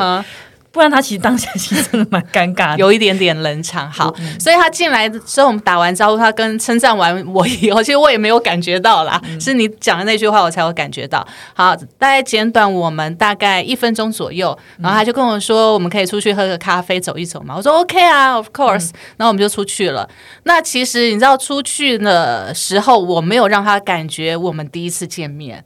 [0.71, 2.77] 不然他其实当下其实真的蛮尴尬的。
[2.77, 3.91] 有一点点冷场。
[3.91, 11.27] 好，所以他进来之后，我们打完招呼，他跟称赞完我以后，其实我也没有感觉到啦，是你讲的那句话我才有感觉到。
[11.53, 17.55] 好，大概简短我们大概一分钟左右，然后他就跟我说，我们可以出去喝个咖啡，走一走嘛。
[17.57, 20.10] 我说 OK 啊，Of course，、然后我们就出去了。
[20.43, 25.65] 那其实你知道，出去的时候我没有让他感觉我们第一次见面。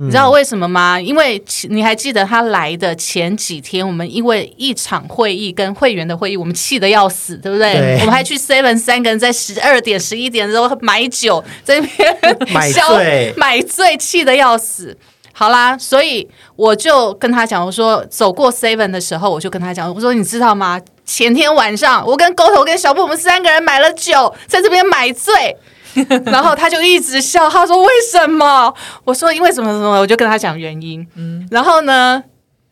[0.00, 1.00] 你知道为什么吗？
[1.00, 7.74] 因为你还记得他来的前几天，我们因为一场会议跟会员的会议，我们气得要死，对不对？
[7.74, 14.96] 对我们还去 Seven 三个人在十二点、十一点的时候买酒，在那边 买消醉买醉，气得要死。
[15.32, 20.80] 好啦，所以我就跟他讲，我说走过 Seven 的时候，我就跟他讲，我说你知道吗？
[21.04, 25.56] 前天晚上我跟沟头跟小布，我们三个人买了酒，在这边买醉。
[26.26, 28.72] 然后他就一直笑，他说为什么？
[29.04, 31.06] 我说因为什么什么，我就跟他讲原因。
[31.14, 32.22] 嗯然后呢，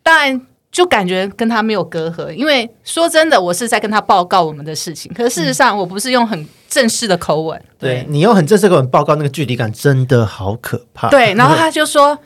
[0.03, 7.61] 当然就感觉跟他没有隔阂，因为说真的，我是在跟他报告我们的事情，可是事实上我不是用很正式的口吻。
[7.79, 11.09] 对你用很正式的口吻报告，那个距离感真的好可怕。
[11.09, 12.17] 对，然后他就说。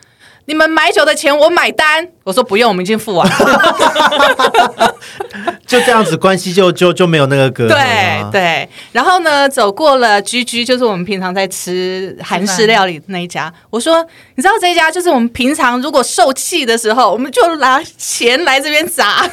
[0.52, 4.96] 你们买酒的钱我买单，我说不用，我们已经付完了。
[5.66, 7.78] 就这样子，关系就就就没有那个隔阂对
[8.20, 8.30] 了。
[8.30, 13.50] 对，然后呢，走过了居居，就是我们平常在吃韩式料理的那一家。
[13.70, 19.26] 我说，你知道这一家就是我们平常如果受气的时候，我们就拿钱来这边砸，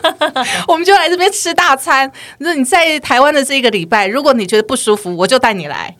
[0.68, 2.12] 我们就来这边吃大餐。
[2.40, 5.96] 那你在台湾的这一个礼拜，如果你觉得不舒服，我就带你来。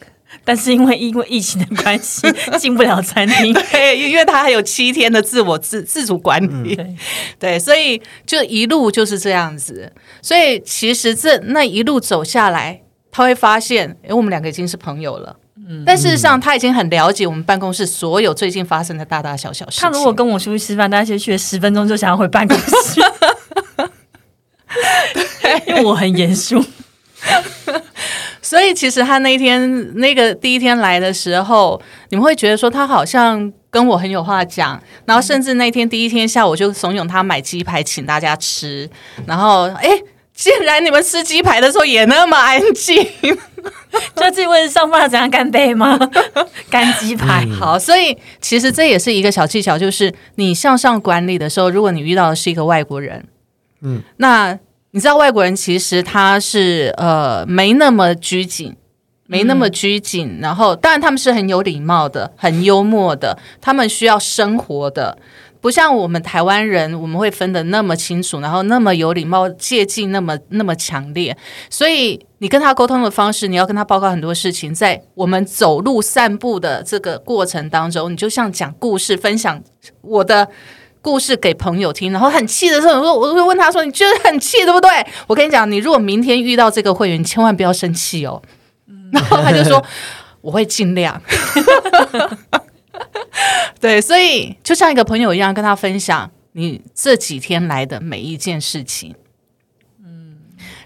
[0.49, 2.27] 但是因为因为疫情的关系，
[2.59, 3.53] 进不了餐厅。
[3.53, 6.97] 对，因为他还有七天的自我自自主管理，对
[7.39, 9.93] 对，所以就一路就是这样子。
[10.23, 12.81] 所以其实这那一路走下来，
[13.11, 15.37] 他会发现，哎，我们两个已经是朋友了。
[15.85, 19.83] 但事实上，他已经很了解我们办公室所有最近发生的大大小小事情。
[19.83, 23.03] 他如果跟我出去吃饭，大家去了十分钟就想要回办公室，
[25.69, 26.65] 因为我很严肃。
[28.49, 38.89] 所以其实他那一天那个第一天来的时候，你们会觉得说他好像跟我很有话讲，然后甚至那天第一天下午就怂恿他买鸡排请大家吃，
[39.27, 39.91] 然后哎，
[40.33, 43.07] 竟然你们吃鸡排的时候也那么安静。
[44.17, 45.99] 就自己问上班怎样干杯吗？
[46.71, 47.47] 干鸡排。
[47.61, 53.27] 好，所以其实这也是一个小技巧，就是你向上管理的时候，如果你遇到的是一个外国人，
[53.83, 54.59] 嗯，那
[54.99, 58.75] 你知道外国人其实他是呃没那么拘谨。
[59.31, 65.19] 没那么拘谨，然后当然他们是很有礼貌的，很幽默的，他们需要生活的，
[65.61, 71.37] 不像我们台湾人，我们会分得那么清楚，然后那么有礼貌，借镜那么那么强烈。
[71.69, 79.63] 所以你跟他沟通的方式，你要跟他报告很多事情，在我们走路散步的这个过程当中，你就像讲故事，分享
[80.01, 80.49] 我的。
[81.09, 84.91] 故事给朋友听，然后很气的时候，我说我会问他说：“你觉得很气对不对？”
[85.27, 88.43] 我跟你讲，你如果明天遇到这个会员，你千万不要生气哦。
[89.11, 89.83] 然后他就说
[90.43, 91.19] ：“我会尽量。
[93.81, 99.15] ”对，所以就像一个朋友一样，跟他分享你这几天来的每一件事情。
[100.05, 100.37] 嗯，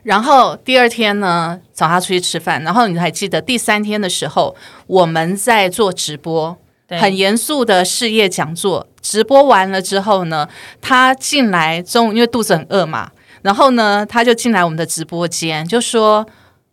[0.05, 4.55] 然后第二天呢，找他出去吃饭，然后你还记得第三天的时候，
[4.87, 6.59] 我们在做直播，对
[6.89, 8.87] 很严肃的事业讲座。
[9.01, 10.49] 直播完了之后呢，
[10.81, 13.11] 他进来中午因为肚子很饿嘛，
[13.43, 16.27] 然后呢，他就进来我们的直播间，就说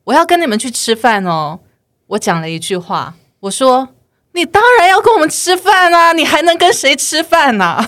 [0.04, 1.60] 我要跟你们去吃饭哦。
[2.08, 3.90] 我讲了一句话，我说
[4.34, 7.84] 你当然要跟我们吃饭啊，你还能跟谁吃饭呢、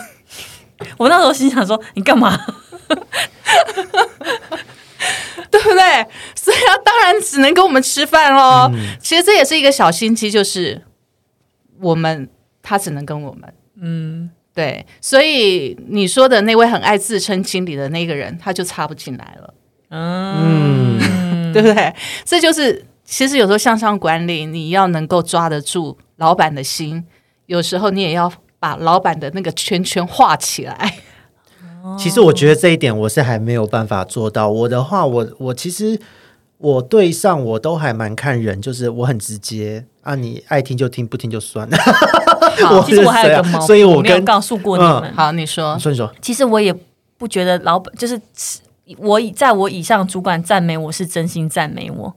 [0.97, 2.39] 我那时候心想说，你干嘛？
[5.49, 6.07] 对不对？
[6.35, 8.71] 所以他当然只能跟我们吃饭喽。
[9.01, 10.81] 其实这也是一个小心机，就是
[11.81, 12.29] 我们
[12.61, 14.85] 他只能跟我们，嗯，对。
[14.99, 19.53] 所以你说的那位很爱自称经理的那个人，他就插不进来了，
[19.89, 20.99] 嗯，
[21.51, 21.93] 对不对？
[22.23, 27.03] 这就是其实有时候向上管理，你要能够抓得住老板的心，
[27.47, 30.95] 有时候你也要把老板的那个圈圈画起来。
[31.97, 34.51] 其实我觉得这一点我是还没有办法做到。
[34.51, 35.99] 我的话，我我其实
[36.61, 41.67] 我对上我都还蛮看人，就是我很直接啊，你爱听就听，不听就算。
[41.69, 41.77] 了。
[42.71, 45.13] 我其实我还有个毛病，所以我跟我没有告诉过你们。
[45.13, 45.73] 好，你说。
[45.75, 46.71] 你，说你说，其实我也
[47.17, 48.19] 不觉得老板就是
[48.97, 52.15] 我以在我以上主管赞美我是真心赞美我，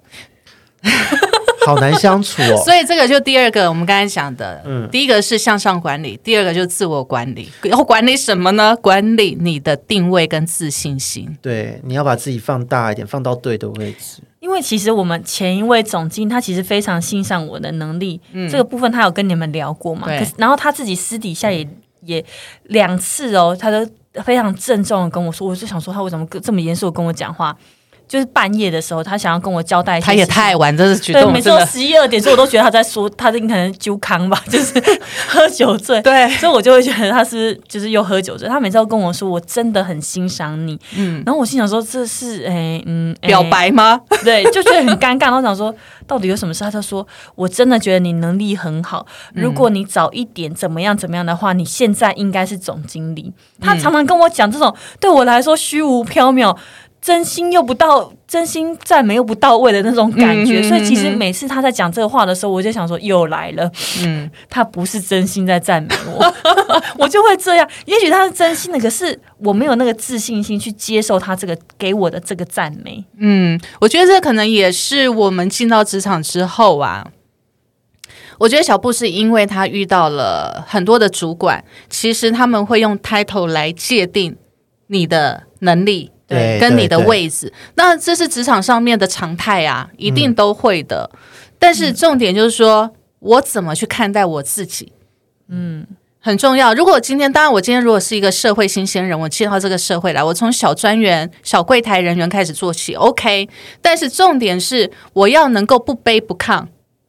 [1.67, 2.57] 好难相处哦。
[2.65, 7.51] 所以这个就第二个，我们刚才讲的，嗯第一个是向上管理，第二个就是自我管理。
[7.63, 8.77] 然后管理什么呢？
[8.77, 11.37] 管理你的定位跟自信心。
[11.41, 14.23] 对，你要把自己放大一点，放到对的位置。
[14.41, 20.07] 因为其实我们前一位总经他其实非常欣赏我的能力，这个部分他有跟你们聊过嘛？
[20.07, 21.67] 对可是然后他自己私底下也
[22.03, 22.23] 也
[22.65, 23.89] 两次哦，他都
[24.23, 27.57] 非常郑重的跟我说，我就想说他为什么这么严肃的跟我讲话？
[28.07, 31.51] 就是半夜的时候，他想要跟我交代一些他也太晚，这是举对，每次。
[31.67, 34.75] 十一二点，所以我都觉得他在说，他这可能酒康吧，就是
[35.27, 36.01] 喝酒醉。
[36.03, 38.49] 对所以我就会觉得他是就是又喝酒醉。
[38.49, 40.79] 他每次都跟我说，我真的很欣赏你。
[40.97, 44.01] 嗯，然后我心想说，这是诶嗯诶表白吗？
[44.23, 45.23] 对，就觉得很尴尬。
[45.23, 45.75] 然后想说，
[46.07, 46.63] 到底有什么事？
[46.63, 49.07] 他就说，我真的觉得你能力很好。
[49.33, 53.33] 如果你早一点怎么样怎么样的话，你现在应该是总经理。
[53.61, 56.55] 他常常跟我讲这种对我来说虚无缥缈。
[57.05, 63.71] 真心又不到，真心赞美又不到位的那种感觉，嗯所以其实每次他在讲这个话的时候，我就想说又来了，
[64.03, 66.35] 嗯，他不是真心在赞美我，
[66.97, 67.69] 我就会这样。
[67.85, 73.05] 也许他是真心的，可是我没有那个自信心去接受他这个给我的这个赞美。
[73.19, 77.07] 嗯，我觉得这可能也是我们进到职场之后啊。
[78.39, 84.37] 我觉得小布是因为他遇到了很多的主管，其实他们会用 title 来界定
[84.87, 87.53] 你的能力，对跟你的位置。
[87.75, 91.11] 那这是职场上面的常态啊，一定都会的。
[91.59, 94.93] 但是重点就是说，我怎么去看待我自己，
[95.49, 95.87] 嗯，
[96.21, 96.75] 很重要。
[96.75, 103.49] 如果今天，当然我今天如果是一个社会新鲜人，我进到这个社会来，我从小专员、小柜台人员开始做起，OK。
[103.81, 106.67] 但是重点是，我要能够不卑不亢，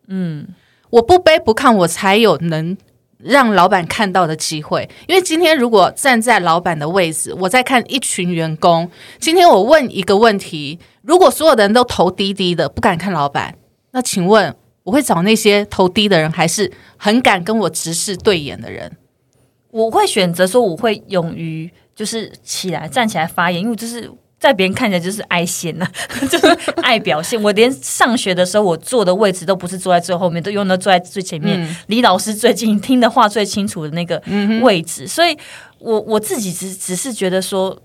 [0.07, 0.47] 嗯，
[0.89, 2.77] 我不卑不亢，我才有能
[3.25, 4.87] 让老板看到的机会。
[5.07, 13.55] 因为今天如果站在老板的位置，我在看一群员工，今天我问一个问题，如果所有的人都头低低的，不敢看老板，
[13.91, 18.95] 那请问我会找那些头低的人，还是很敢跟我直视对眼的人？
[19.71, 24.09] 我会选择说，我会勇于就是起来站起来发言，因为就是
[24.45, 25.87] 在别人看起来就是爱现呐、
[26.29, 26.47] 就是
[26.81, 27.41] 爱表现。
[27.41, 34.21] 我连上学的时候，我坐的位置都不是坐在最后面，都用的坐在最前面，离老师最近，听的话最清楚的那个
[34.61, 35.07] 位置。
[35.07, 35.37] 所以
[35.79, 37.77] 我我自己只只是觉得说。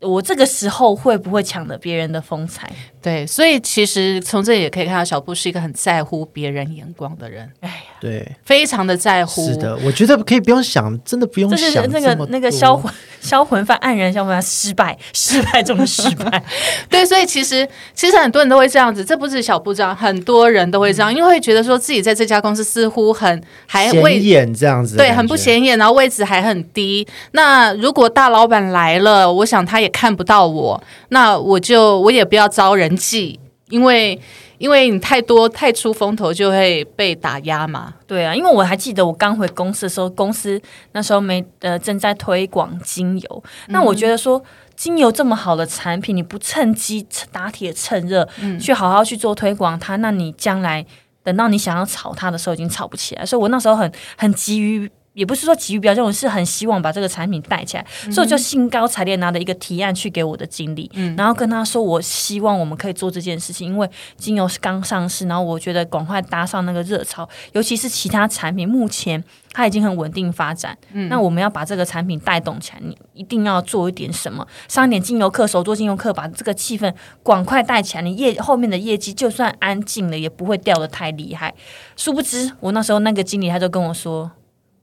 [0.00, 2.70] 我这个时候会不会抢了别人的风采？
[3.00, 9.46] 对，所以其实从这里也可以看到，小布是一个很在乎别人眼光的人，哎呀，对，非常的在乎。
[9.46, 16.42] 是的，我觉得可以不用想，真的不用这是想那个那个多销魂销魂犯黯然销魂犯失败，失败中的失败。
[16.90, 27.06] 对，所以其实其实很多人都会这样子，这不是小布这样，很多人都会这样，因为会觉得说自己在这家公司似乎很还位显眼这样子对，很不显眼，然后位置还很低。
[27.30, 33.38] 那如果大老板来了，我想他也看不到我，那我就我也不要招人忌。
[33.68, 34.20] 因为
[34.58, 37.94] 因为你太多太出风头就会被打压嘛。
[38.06, 40.60] 对啊，因为我还记得我刚回公司的时候，公司
[40.92, 44.42] 那时候没呃正在推广精油，那我觉得说。
[44.76, 48.28] 精油这么好的产品，你不趁机打铁趁热，
[48.60, 50.84] 去好好去做推广它，那你将来
[51.22, 53.24] 等到你想要炒它的时候，已经炒不起来。
[53.24, 54.86] 所以我那时候很很急于，
[55.16, 69.24] 也不是说急于表现，我是很希望把这个产品带起来，所以我就兴高采烈拿了一个提案去给我的经理，然后跟他说，我希望我们可以做这件事情，因为精油是刚上市，然后我觉得赶快搭上那个热潮，尤其是其他产品目前。
[69.52, 70.76] 它已经很稳定发展，
[71.08, 76.92] 那我们要把这个产品带动起来，你一定要做一点什么，上一点精油课，手做精油课，把这个气氛
[77.24, 78.02] 赶快带起来。
[78.02, 81.54] 你业后面的业绩就算安静了，也不会掉的太厉害。
[81.96, 84.30] 殊不知，我那时候那个经理他就跟我说：“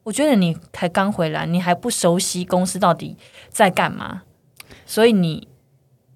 [0.03, 3.17] 我觉得你才刚回来，你还不熟悉公司到底
[3.49, 4.21] 在干嘛，
[4.85, 5.47] 所以你。”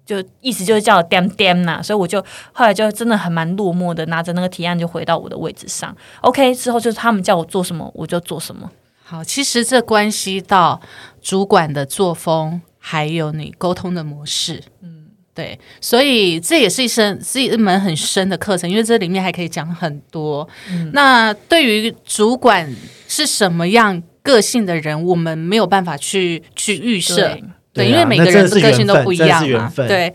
[0.08, 2.18] 就意思就是叫我掂掂呐，所以我就
[2.54, 5.94] 后来就真的很蛮落寞的，拿着那个提案就回到我的位置上。
[6.22, 8.70] OK，之后就是他们叫我做什么我就做什么。
[9.04, 10.80] 好，其实这关系到
[11.20, 14.62] 主管的作风，还有你沟通的模式。
[14.80, 20.48] 嗯，对，所以这也是一生是一门很深的课程，因为这里面还可以讲很多。
[20.94, 22.66] 那对于主管
[23.08, 27.36] 是什么样个性的人，我们没有办法去去预设。
[27.72, 29.72] 对，因为每个人的个性都不一样嘛。
[29.76, 30.12] 对，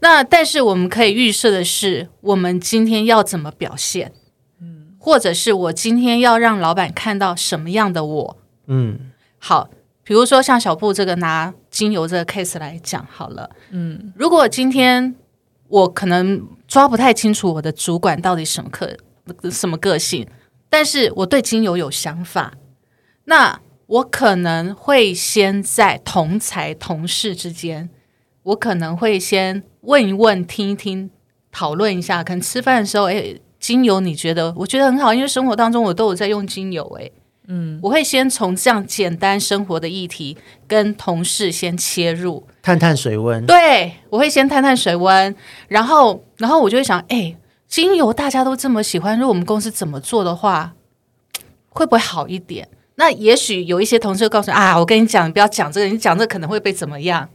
[0.00, 4.12] 那但是我们可以预设的是，我们今天要怎么表现？
[4.60, 8.36] 嗯，或者是我今天要让老板看到什么样的我？
[8.66, 8.98] 嗯，
[9.38, 9.70] 好，
[10.04, 13.48] 比如说像小布这个拿精油这个 case 来讲好了。
[13.70, 15.14] 嗯，如果今天
[15.68, 20.26] 我可能抓不太清楚我的主管到底什么个什么个性，
[20.68, 22.54] 但是我对精油有想法，
[23.24, 23.60] 那。
[23.88, 27.88] 我可能会先在同才同事之间，
[28.42, 31.08] 我可能会先问一问、听一听、
[31.52, 32.24] 讨论一下。
[32.24, 34.52] 可能吃饭的时候，哎，精油你觉得？
[34.56, 36.84] 我觉得很好，因为生活当中我都有在用精油。
[36.98, 37.08] 哎，
[37.46, 40.36] 嗯，我会先从这样简单生活的议题
[40.66, 43.46] 跟同事先切入，探探水温。
[43.46, 45.32] 对，我会先探探水温，
[45.68, 47.36] 然后，然后我就会想，哎，
[47.68, 50.74] 精油大家都这么喜欢，如果我们公司怎么做的话，
[51.68, 52.68] 会不会好一点？
[52.94, 57.28] 那也许有一些同事告诉你啊，我跟你讲，你不要讲这个，你讲这可能会被怎么样？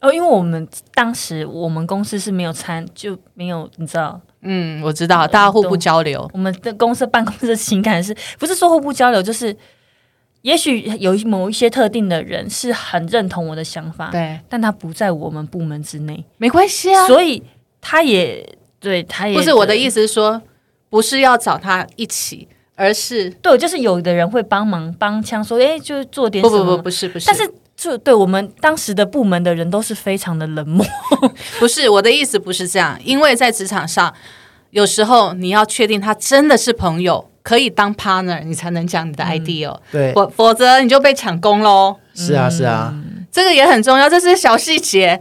[0.00, 4.20] 哦，因为我们当时我们公司是没有参，就没有你知道？
[4.40, 6.28] 嗯，我知道，大家互不交流。
[6.32, 9.22] 我们的公司办公室的情感是不是说互不交流？
[9.22, 9.56] 就是
[10.40, 17.06] 也许有某一些特定的人是很认同我的想法，对，但他不在我们部门之内，没关系啊。
[17.06, 17.40] 所以
[17.80, 20.42] 他也对他也不是我的意思是说，
[20.90, 22.48] 不是要找他一起。
[22.74, 30.84] 而是对，就是有的人会帮忙帮腔，说哎，就做点不不不不是不是，但是就对我们当时的部门的人都是非常的冷漠。
[31.60, 34.12] 不是我的意思，不是这样，因为在职场上，
[34.70, 41.96] 有时候你要确定他真的是朋友，可以当 partner，你才能讲你的 idea，对，否否则你就被抢功喽。
[42.14, 42.92] 是啊是啊，
[43.30, 45.20] 这个也很重要，这是小细节。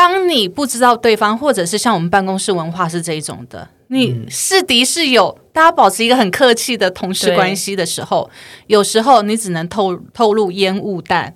[0.00, 3.68] 当你不知道对方，或者是像我们办公室文化是这一种的。
[3.88, 8.30] 你是敌是友，大家保持一个很客气的同事关系的时候，
[8.66, 11.34] 有时候你只能透透露烟雾弹，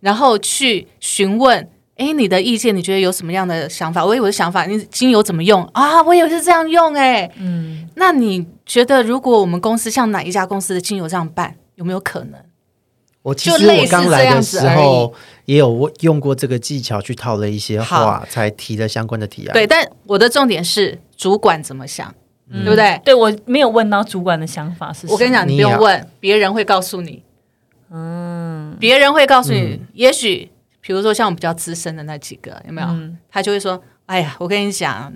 [0.00, 4.04] 然后去询问，哎，你的意见，你觉得有什么样的想法？
[4.04, 6.02] 我有的想法，你精油怎么用啊？
[6.02, 12.38] 我也是这样用，哎，嗯，那你觉得如果我们公司像哪一家公司的精油这样办，有没有可能？
[13.22, 15.14] 我其实我刚来的时候
[15.44, 19.52] 也有用过这个技巧去套了一些话，才提了相关的提案。
[19.52, 22.14] 对，但我的重点是主管怎么想，
[22.50, 23.00] 对不对？
[23.04, 25.06] 对我没有问到主管的想法是。
[25.08, 27.22] 我跟你讲，你不用问，别人会告诉你。
[27.90, 29.80] 嗯，别人会告诉你。
[29.94, 32.88] 也许，比如说像我们比较资深的那几个，有没有？
[33.30, 35.12] 他就会说：“哎呀，我跟你讲。”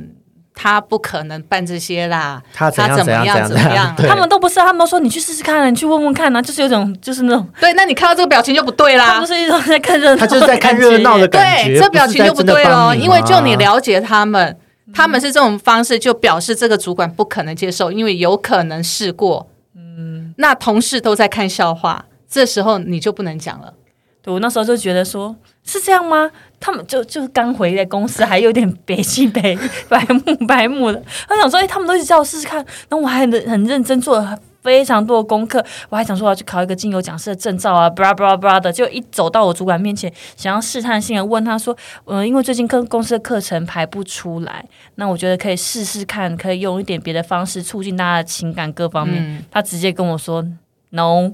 [0.58, 3.94] 他不可能办这些啦，他怎么样怎么样？
[4.08, 7.46] 他们都不是，他们都说你去试试看，你去问问看呢，就是有种就是那种。
[7.60, 9.12] 对，那你看到这个表情就不对啦。
[9.12, 11.74] 他不是一种在看热闹，他就是在看热闹的感觉。
[11.74, 14.56] 对，这表情就不对哦，因为就你了解他们，
[14.94, 19.46] 他们是这种方式，就表示这个主管不可能接受，因为有可能试过。
[19.76, 23.74] 嗯，那同事都在看笑话，这时候你就不能讲了。
[24.22, 26.30] 对我那时候就觉得说，是这样吗？
[26.66, 29.56] 他们就就是刚回来公司，还有点北气北
[29.88, 31.00] 白目白目的。
[31.28, 35.64] 他想说，哎，他们都一直叫我试试看，然后我还很很认真做了非常多的功课。
[35.88, 38.72] 我还想说，我要去考一个精油讲师的证照啊，巴拉巴拉巴拉的。
[38.72, 44.64] 就一走到我主管面前，想要试探性的问他说，嗯，因为最近跟公司的课程排不出来，
[44.96, 49.44] 那我觉得可以试试看，可以用一点别的方式促进大家的情感各方面。
[49.52, 50.44] 他直接跟我说
[50.90, 51.30] ，no。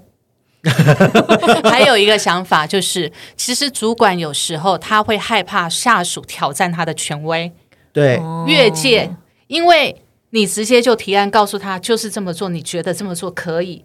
[1.69, 7.53] 还有一个想法就是，其实主管有时候他会害怕下属挑战他的权威，
[7.93, 9.11] 对越界。
[9.49, 13.85] 因为你直接就提案告诉他就是这么做，你觉得这么做可以。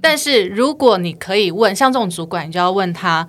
[0.00, 3.26] 但是如果你可以问，像这种主管，你就要问他，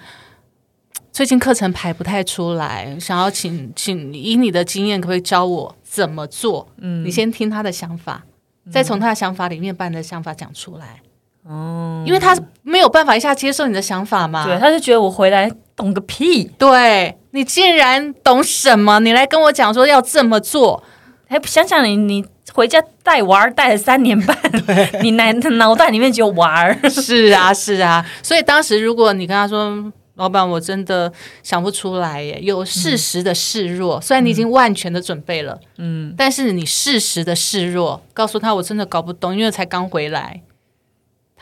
[1.12, 6.68] 最近课程排不太出来，想要请请以你的经验，可不可以教我怎么做？
[6.78, 8.24] 嗯，你先听他的想法，
[8.72, 11.02] 再从他的想法里面把你的想法讲出来。
[11.48, 14.46] 哦，因为他没有办法一下接受你的想法嘛。
[14.46, 19.00] 对，他就觉得我回来懂个屁，对你竟然懂什么？
[19.00, 20.84] 你来跟我讲说要这么做，
[21.28, 24.38] 还想想你你回家带娃儿带了三年半，
[25.02, 26.78] 你脑脑袋里面只有娃儿。
[26.90, 28.06] 是啊，是啊。
[28.22, 34.00] 所以当时如果你跟他说，老板，我真的想不出来耶，有适时的示弱。
[34.00, 40.42] 虽然你已经万全的准备了，嗯，但是你适时的示弱，告诉他我真的搞不懂，因为才刚回来。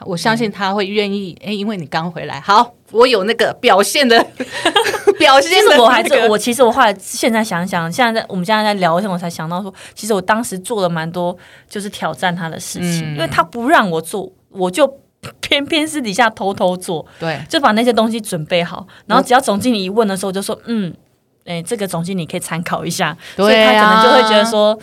[0.05, 4.17] 我相信他会愿意，哎，因为你刚回来，好，我有那个表现的
[5.19, 5.77] 表现的、那个。
[5.77, 11.37] 其实我还是我，其实我后来现在想想，现在在我们现在在聊天，我才想到说，其实我当时做了蛮多
[11.69, 14.91] 就是挑战他的事情，因为他不让我做，我就
[15.41, 20.93] 偏偏私底下偷偷做，对，就把那些东西准备好，然后只要总经理一问的时候，我就说，嗯，
[21.45, 24.77] 哎，这个总经理可以参考一下，所以他可能就会觉得说。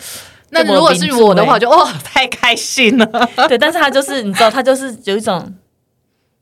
[0.51, 3.05] 那如果是我的话，我就哦， 太开心了。
[3.47, 5.53] 对，但是他就是你知道，他就是有一种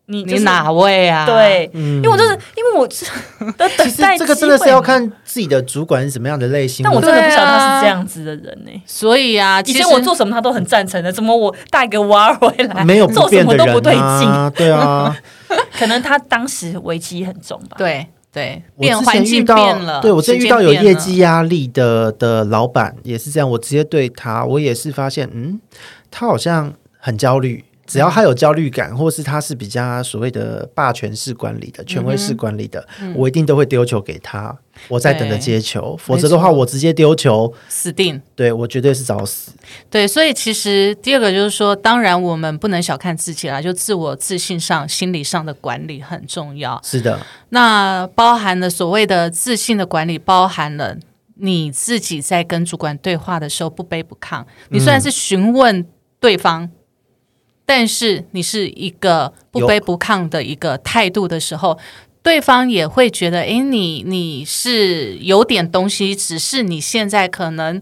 [0.06, 1.26] 你你哪位啊？
[1.26, 3.06] 对，因为我就是因为我是
[3.84, 6.84] 其实这个真的是要看自己的主管是什么样的类型。
[6.84, 8.72] 但我真的不晓得他是这样子的人呢。
[8.86, 14.52] 所以啊，以前我做什么他都很赞成的，怎么我带个娃儿回来，没有做什么都不对劲？
[14.56, 15.14] 对啊，
[15.78, 17.76] 可能他当时危机很重吧。
[17.78, 18.08] 对。
[18.38, 20.00] 对，我环境变了。
[20.00, 25.60] 对我之前遇到有业绩压力的的老板也是这样，我直接对他，我也是发现，嗯，
[26.12, 27.66] 他好像很焦虑。
[27.88, 32.86] 只要他有焦虑感，或是他是比较所谓的霸权式管理的、权威式管理的，
[33.16, 34.56] 我一定都会丢球给他，
[34.90, 35.96] 我在等着接球。
[35.96, 38.22] 否则的话，我直接丢球，死定。
[38.36, 39.54] 对我绝对是找死。
[39.90, 46.78] 对，所以其实第二个就是说，当然我们不能小看自己啦，就自我自信上、心理上的管理很重要。
[46.84, 47.18] 是的，
[47.50, 50.98] 那包含了所谓的自信的管理，包含了
[51.36, 54.44] 你自己在跟主管对话的时候不卑不亢。
[54.70, 55.86] 你虽然是询问
[56.20, 56.70] 对方。
[57.68, 61.78] 但是你是一个不卑不亢的一个态度的时候，
[62.24, 67.82] 对方也会觉得，哎，你你是有点东西，只是你现在可能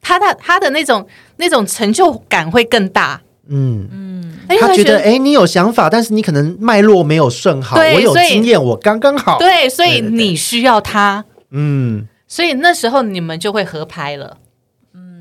[0.00, 1.06] 他的他的那种
[1.36, 3.20] 那种成就感会更大。
[3.50, 7.76] 嗯嗯，他觉得，哎，你有想法，但是你可能脉络没有顺好。
[7.76, 9.38] 我有经验，我刚刚好。
[9.38, 11.24] 对，所以你需要他。
[11.50, 14.38] 嗯，所以那时候你们就会合拍了。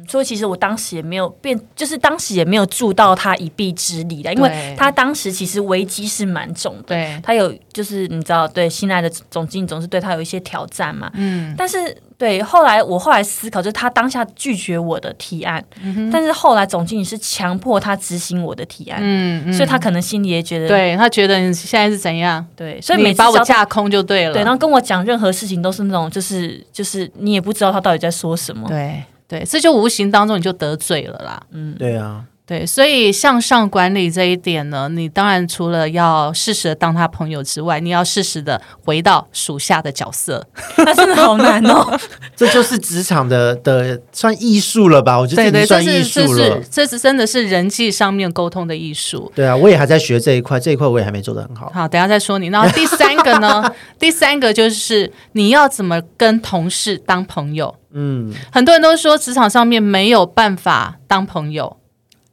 [0.07, 6.83] 所以其实我当时也没有变，就是当时也没有助到他一臂之力的，因为他当时其实危机是蛮重的。
[6.87, 11.11] 对，他有就是你知道，对新来的总经理总是对他有一些挑战嘛。
[11.15, 11.53] 嗯。
[11.57, 15.63] 但是对后来我后来思考，就是他当下拒绝我的提案，
[16.11, 18.99] 但是后来总经理是强迫他执行我的提案。
[19.01, 22.45] 嗯所以他可能心里也觉得，对他觉得你现在是怎样？
[22.55, 24.33] 对，所以每把我架空就对了。
[24.33, 28.67] 对，然后跟我讲任何事情都是那种，就是就是你也不知道他到底在说什么。
[28.67, 29.03] 对。
[29.27, 31.41] 对，这就无形当中你就得罪了啦。
[31.51, 41.99] 嗯，对啊，对，所以向上管理这一点呢，你当然除了要适时的当他朋友之外，你要适时的回到属下的角色，那真的好难哦。
[42.37, 45.19] 这就是职场的的算艺术了吧？
[45.19, 49.29] 我觉得这算艺术了，这是真的是人际上面沟通的艺术。
[49.35, 51.69] 对啊，我也还在学这一块，这一块我也还没做的很好。
[51.73, 52.47] 好，等下再说你。
[52.47, 53.69] 然后第三个呢？
[53.99, 57.75] 第三个就是你要怎么跟同事当朋友。
[57.91, 61.77] 嗯，很多人都说职场上面没有办法当朋友，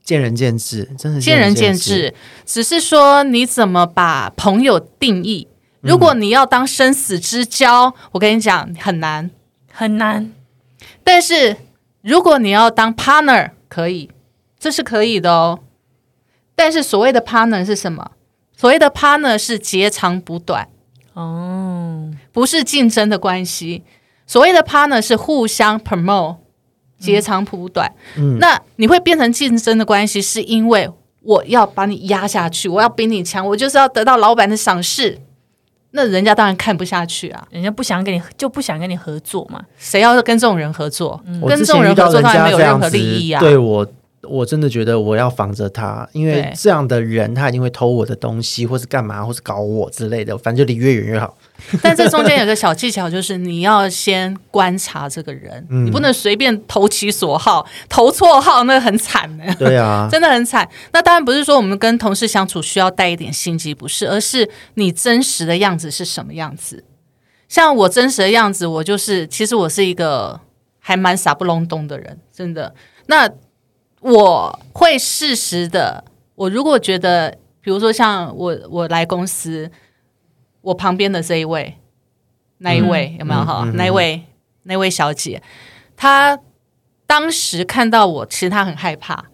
[0.04, 2.14] 见仁见智，真的见仁见智。
[2.44, 5.48] 只是说你怎么把朋友定义？
[5.80, 9.30] 如果你要当生死之交，我跟你讲很难
[9.72, 10.30] 很难。
[11.02, 11.56] 但是
[12.02, 14.10] 如果你要当 partner，可以，
[14.58, 15.60] 这是可以的哦。
[16.54, 18.12] 但是所谓的 partner 是什么？
[18.56, 20.68] 所谓的 partner 是截长补短
[21.14, 23.82] 哦，不是竞争的关系。
[24.26, 26.36] 所谓的 partner 是互相 promote，
[26.98, 27.90] 截长补短。
[28.16, 30.90] 嗯，那你会变成竞争的关系，是因为
[31.22, 35.18] 我要把你压下去，我要比你强，我就是要得到老板的赏识。
[35.92, 39.62] 那人家当然看不下去啊，人家不想跟你，就不想跟你合作嘛。
[39.78, 41.22] 谁要跟这种人合作？
[41.46, 43.40] 跟这种人合作，当然没有任何利益啊。
[43.40, 43.86] 对我。
[44.26, 51.36] 我真的觉得我要防着他，因为这样的人他一定会偷我的东西，或是干嘛，或是搞我之类的，反正就离越远越好。
[51.82, 59.54] 但这中间有个小技巧，就是你要先观察这个人，你不能随便投其所好，投错号那很惨的。
[59.54, 60.68] 对啊， 真的很惨。
[60.92, 66.84] 那当然不是说我们跟同事相处需要带一点心机，不是，而是你真实的样子是什么样子。
[67.48, 70.40] 像我真实的样子，我就是其实我是一个
[70.80, 72.74] 还蛮傻不隆咚的人，真的。
[73.06, 73.28] 那
[74.00, 76.04] 我会适时的，
[76.34, 79.70] 我如果觉得，比如说像我我来公司，
[80.64, 81.78] 我旁边的这一位，
[82.58, 83.60] 那一位、有没有哈？
[83.64, 84.22] 嗯嗯嗯那一位
[84.64, 85.42] 那位小姐，
[85.96, 86.38] 她
[87.06, 89.26] 当时看到我，其实她很害怕，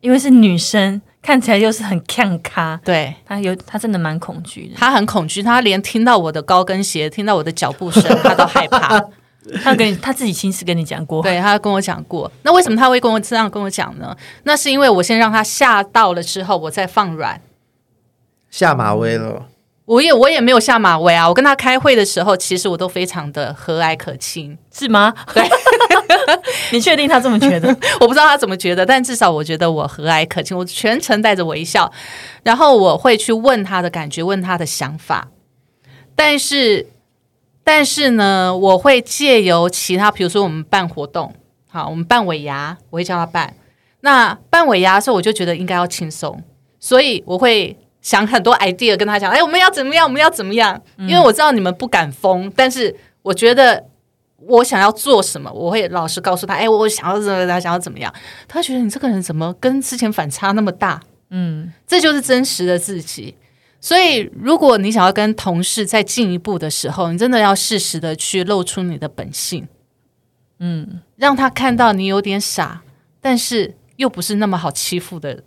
[0.00, 4.74] 因为是女生，看起来又是很看咖，对她有她真的蛮恐惧的。
[4.76, 8.98] 她很恐惧，她连听到我的高跟鞋，听到我的脚步声， 她都害怕。
[9.62, 14.14] 她跟你她自己亲自跟你讲过，对他跟我讲过，那为什么他会跟我这样跟我讲呢？
[14.42, 17.40] 那是因为我先让他吓到了之后，我再放软。
[18.50, 19.46] 下马威了，
[19.88, 21.26] 我也我也没有下马威啊！
[21.26, 24.56] 我跟他开会的时候，其实我都非常的和蔼可亲。
[24.70, 25.14] 是吗？
[25.32, 25.42] 对，
[26.70, 27.74] 你确定他这么觉得？
[27.98, 31.90] 我不知道他怎么觉得，但至少我觉得我和蔼可亲，我全程带着微笑，
[32.42, 35.28] 然后我会去问他的感觉，问他的想法。
[36.14, 36.86] 但是，
[37.64, 41.34] 但是呢，我会借由其他，比如说我们办活动，
[41.66, 43.54] 好，我们办尾牙，我会叫他办。
[44.02, 46.42] 那办尾牙的时候，我就觉得应该要轻松，
[46.78, 47.74] 所以我会
[48.08, 50.80] 想很多 idea 跟他讲，哎，我们要怎么样，我们要怎么样？
[50.96, 53.84] 因为我知道你们不敢疯，但是我觉得
[54.46, 58.10] 我想要做什么，我会老实告诉他，哎，我想要怎么样，想要怎么样。
[58.46, 61.02] 他觉得你这个人怎么跟之前反差那么大？
[61.28, 63.36] 嗯，这就是真实的自己。
[63.78, 69.68] 所以，如果你想要跟同事再进一步的时候，你真的要适时的去露出你的本性，
[70.60, 72.80] 嗯，让他看到你有点傻，
[73.20, 75.42] 但是又不是那么好欺负的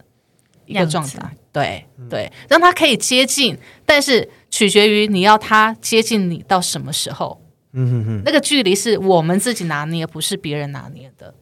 [0.71, 1.35] 一个状态。
[1.51, 7.41] 对对，让他可以接近，但是取决于你要他接近你到什么时候。
[7.73, 11.33] 嗯哼哼，那个距离是我们自己拿捏，不是别人拿捏的。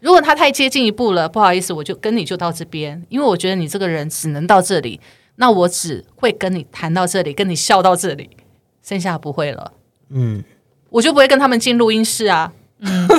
[0.00, 5.00] 如果他太接近一步了，不好意思，我就跟你就到这边，因为我觉得你这个人只能到这里，
[5.36, 8.30] 那我只会跟你谈到这里，跟你笑到这里，
[8.82, 9.72] 剩下不会了。
[10.08, 10.42] 嗯，
[10.88, 12.52] 我就不会跟他们进录音室啊。
[12.80, 13.08] 嗯，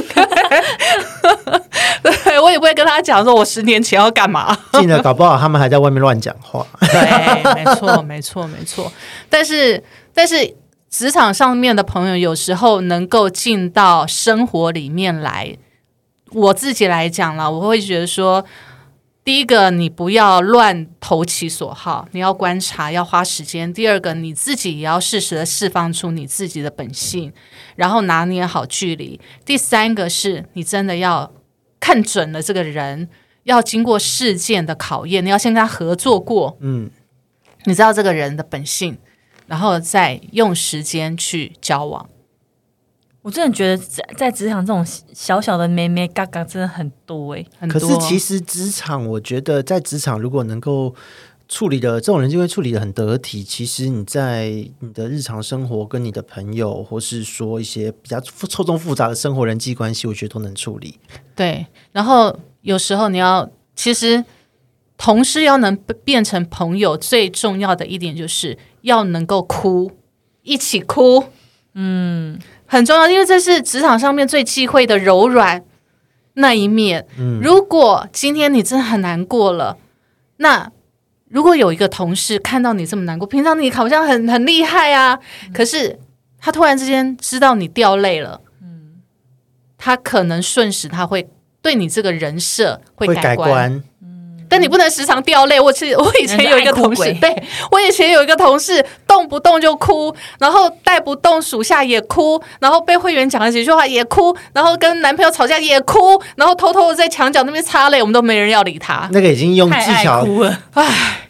[2.32, 4.58] 对我也不会跟他讲说我十年前要干嘛。
[4.74, 6.66] 进了搞不好他们还在外面乱讲话。
[6.80, 8.92] 对，没错，没错，没错。
[9.30, 10.56] 但是，但是
[10.90, 15.58] 职场上面的朋友有时候能够进到生活里面来，
[16.32, 18.46] 我自己来讲啦，我会觉得说，
[19.26, 27.34] 第一个，你不要乱投其所好，你要观察，要花时间；第二个，你自己也要适时的释放出你自己的本性，
[27.76, 31.30] 然后拿捏好距离；第三个是你真的要
[31.82, 33.10] 看准了这个人。
[33.44, 36.92] 要经过事件的考验，你要先跟他合作过，嗯，
[37.66, 38.96] 你知道这个人的本性，
[39.48, 42.08] 然后再用时间去交往。
[43.24, 50.94] 我真的觉得在在职场这种小小的咩咩嘎嘎真的很多哎、很多可是其实职场，我觉得在职场如果能够
[51.52, 53.44] 处理的这种人就会处理的很得体。
[53.44, 54.46] 其实你在
[54.80, 60.98] 你的日常生活跟你的朋友，或是说一些比较错综复杂的生活人际关系，我觉得都能处理。
[61.36, 64.24] 对，然后有时候你要，其实
[64.98, 65.76] 同事要能
[66.06, 69.92] 变成朋友，最重要的一点就是要能够哭，
[70.44, 71.26] 一起哭，
[71.74, 75.66] 嗯，很重要，因为这是职场上面最忌讳的柔软
[76.36, 77.06] 那一面。
[77.42, 79.78] 如果今天你真的很难过了，
[80.38, 80.72] 那
[81.32, 85.18] 如果有一个同事看到你这么难过，平常你好像很很厉害啊，
[85.54, 85.98] 可是
[86.38, 89.02] 他突然之间知道你掉泪了，嗯。
[89.78, 91.30] 他可能瞬时他会
[91.62, 93.84] 对你这个人设会改，观，
[94.52, 95.58] 但你不能时常掉泪。
[95.58, 109.08] 我是 我以前有一个同事对我以前有一个同事，动不动就哭，然后带不动属下也哭，然后被会员讲了几句话也哭，然后跟男朋友吵架也哭，然后偷偷的在墙角那边擦泪，我们都没人要理他。
[109.14, 110.60] 那个已经用技巧哭了。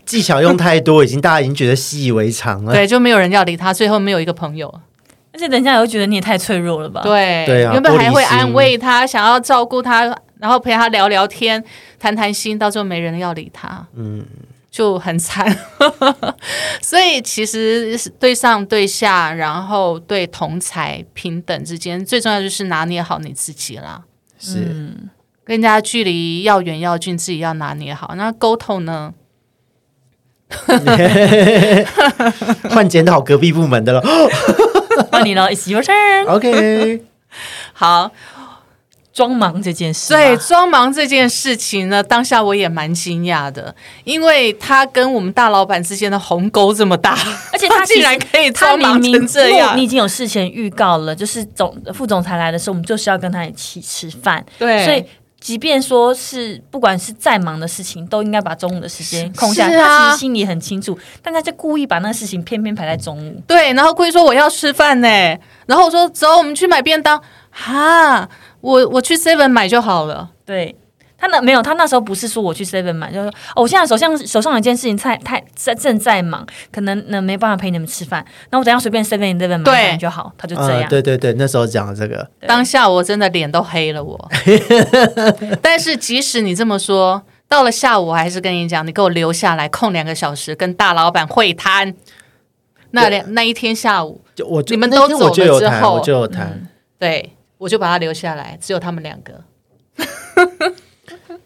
[0.03, 2.73] 技巧用太多，已经大家已经觉得习以为常了。
[2.73, 4.73] 对，就没有人要理他，最后没有一个朋友。
[5.33, 11.63] 而且人家也会觉得你也太脆弱了吧？，对，对啊原本还会安慰他，想要照顾他，然后陪他聊聊天、
[11.99, 14.25] 谈谈心，到最后没人要理他，嗯，
[14.71, 15.55] 就很惨。
[16.81, 24.01] 所以其实是对上对下，然后对同才平等之间，最重要就是拿捏好你自己啦。
[24.39, 24.93] 是。
[25.43, 28.13] 跟人家距离要远要近，自己要拿捏好。
[28.15, 29.13] 那沟通呢？
[32.69, 34.01] 换检讨隔壁部门的了。
[35.11, 36.27] 换你了，It's your turn。
[36.27, 37.03] OK，
[37.73, 38.11] 好，
[39.13, 47.17] 装忙这件事吗，对装忙这件事情呢，当下我也蛮惊讶的，因为他跟我们大老板之间的鸿沟这么大，
[47.51, 49.77] 而且他 竟然可以他装忙成这样。
[49.77, 54.85] 你已经有事前预告了，就是总副总裁来的时候，我们就是要跟他一起吃饭，对。
[54.85, 55.03] 所以。
[55.41, 63.41] 即便说是不管是再忙的事情，都应该把中午的时间空下他其实心里很清楚，但他就故意把那个事情偏偏排在中午。
[63.47, 65.07] 对，然后故意说我要吃饭呢，
[65.65, 68.29] 然后我说走，我们去买便当，哈，
[68.61, 70.29] 我我去 Seven 买就好了。
[70.45, 70.75] 对。
[71.17, 80.89] 他那没有，他那时候不是说我去 seven 买，就是说哦，我现在手上手上有一件事情太太在正在忙，可能呢没办法陪你们吃饭，那我等下随便 seven eleven 买对饭就好，他就这呃样。
[80.89, 84.31] 对对对，那时候讲的这个，当下我真的脸都黑了我。
[85.61, 91.93] 但是即使你这么说，到了下午我还是跟你讲，你给我留下来空两个小时跟大老板会谈。
[92.89, 96.67] 那两那一天下午，就我就你们都走了我就有谈，之后我就有谈。
[96.97, 97.31] 对
[97.61, 99.43] 我就把他留下来，只有他们两个。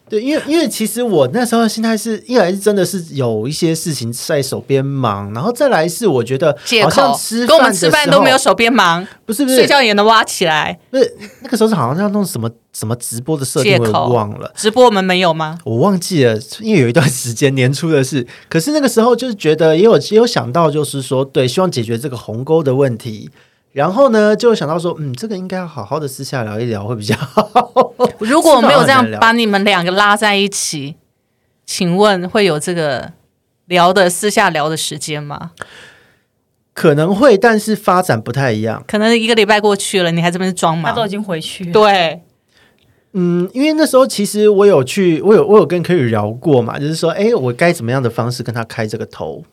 [0.08, 10.78] 对，因为因为其实我那时候的心态是，一来是真的是有一些事情在手边忙，然后再来是我觉得好像吃跟我们饭吃饭都没有，手边忙，不是不是睡觉也能挖起来。
[10.90, 14.50] 不是那个时候是好像要弄什么什么直播的设定，我也忘了。
[14.56, 15.58] 直播我们没有吗？
[15.64, 23.28] 我忘记了，因为有一段时间年初的事，可是那个时候就是觉得也有也有想到，就是说对，希望解决这个鸿沟的问题。
[23.76, 27.92] 然后呢，就想到说，嗯，这个应该要好好的私下聊一聊会比较好。
[28.20, 30.96] 如果我没有这样把你们两个拉在一起，
[31.66, 33.12] 请问会有这个
[33.66, 35.50] 聊的私下聊的时间吗？
[36.72, 38.82] 可能会，但是发展不太一样。
[38.88, 40.90] 可能一个礼拜过去了，你还这边装忙。
[40.90, 41.72] 他都已经回去了。
[41.72, 42.22] 对，
[43.12, 49.44] 嗯，因为那时候其实我有去，我有我有跟 Kerry 聊过嘛，就是说，哎，我该怎么样的方式跟他开这个头，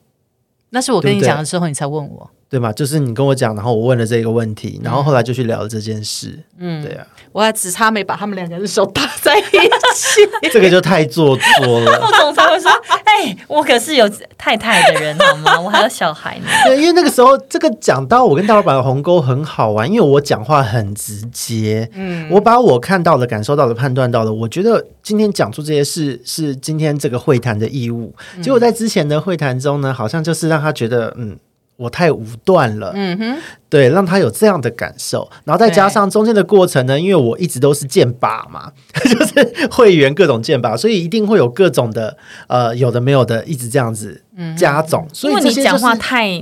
[0.70, 2.30] 那是我跟你讲了之后，你才问我。
[2.30, 2.72] 对吗？
[2.74, 6.38] 就是你跟我讲，然后我问了这个问题，然后后来就去聊了这件事。
[6.60, 10.22] 嗯，对啊，我还只差没把他们两个人手搭在一起。
[10.52, 12.00] 这个就太做作了。
[12.06, 12.70] 副总裁会说
[13.06, 15.60] ：“哎、我可是有太太的人好吗？
[15.60, 16.46] 我还有小孩呢。
[16.66, 28.14] 对，因为那个时候这个讲到我跟大老板的鸿沟很好玩，因为我讲话很直接，嗯，我把我看到的、感受到的、判断到的，我觉得今天讲出这些事是今天这个会谈的义务。
[28.42, 31.38] 结果在之前的会谈中呢，好像就是让他觉得，嗯。
[31.84, 33.38] 我太武断了，嗯哼，
[33.70, 38.72] 对，让他有这样的感受，然后再加上中间的过程呢，因为我一直都是剑拔嘛，
[39.04, 42.16] 就是会员各种剑拔，所以一定会有各种的
[42.48, 44.24] 呃有的没有的，一直这样子
[44.58, 46.42] 加总，所以你讲话太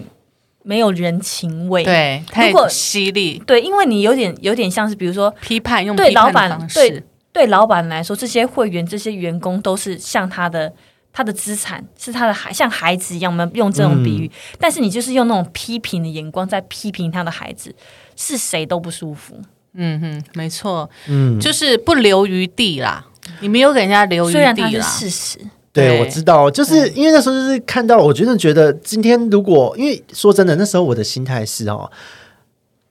[0.63, 1.83] 没有人情味。
[1.83, 10.71] 对，太犀利，对，因为你有点有点像是，比如说批判用对批判的老板对对老板来说，这些会员、这些员工都是像他的
[11.13, 13.31] 他的资产，是他的孩，像孩子一样。
[13.31, 17.75] 我们用这种比喻，但是你就是用那种批评的眼光在批评他的孩子，
[18.15, 19.35] 是谁都不舒服。
[19.73, 23.05] 嗯哼，没错，嗯，就是不留余地啦。
[23.39, 24.85] 你没有给人家留余虽然是地啦。
[24.85, 25.37] 事实，
[25.71, 31.89] 对，对我知道，就是因为那时候就是看到，我真的觉得今天如果，因为说真的，那时候我的心态是哦，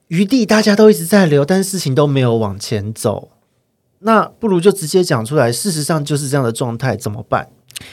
[0.08, 3.28] 余地大家都一直在留，但是事情都没有往前走，
[3.98, 5.52] 那不如就直接讲出来。
[5.52, 7.48] 事实上就是这样的状态，怎么办？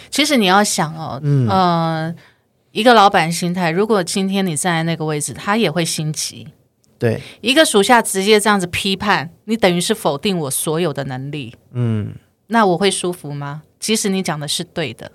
[0.09, 2.15] 其实你要想哦，嗯呃，
[2.71, 6.47] 一个老板心态，如果今天你站在那个位置，他也会心急。
[6.99, 12.15] 对，一个属下直接这样子批判，你等于是否定我所有的能力，嗯
[12.47, 13.61] 那我会舒服吗？
[13.79, 15.11] 即使你讲的是对的，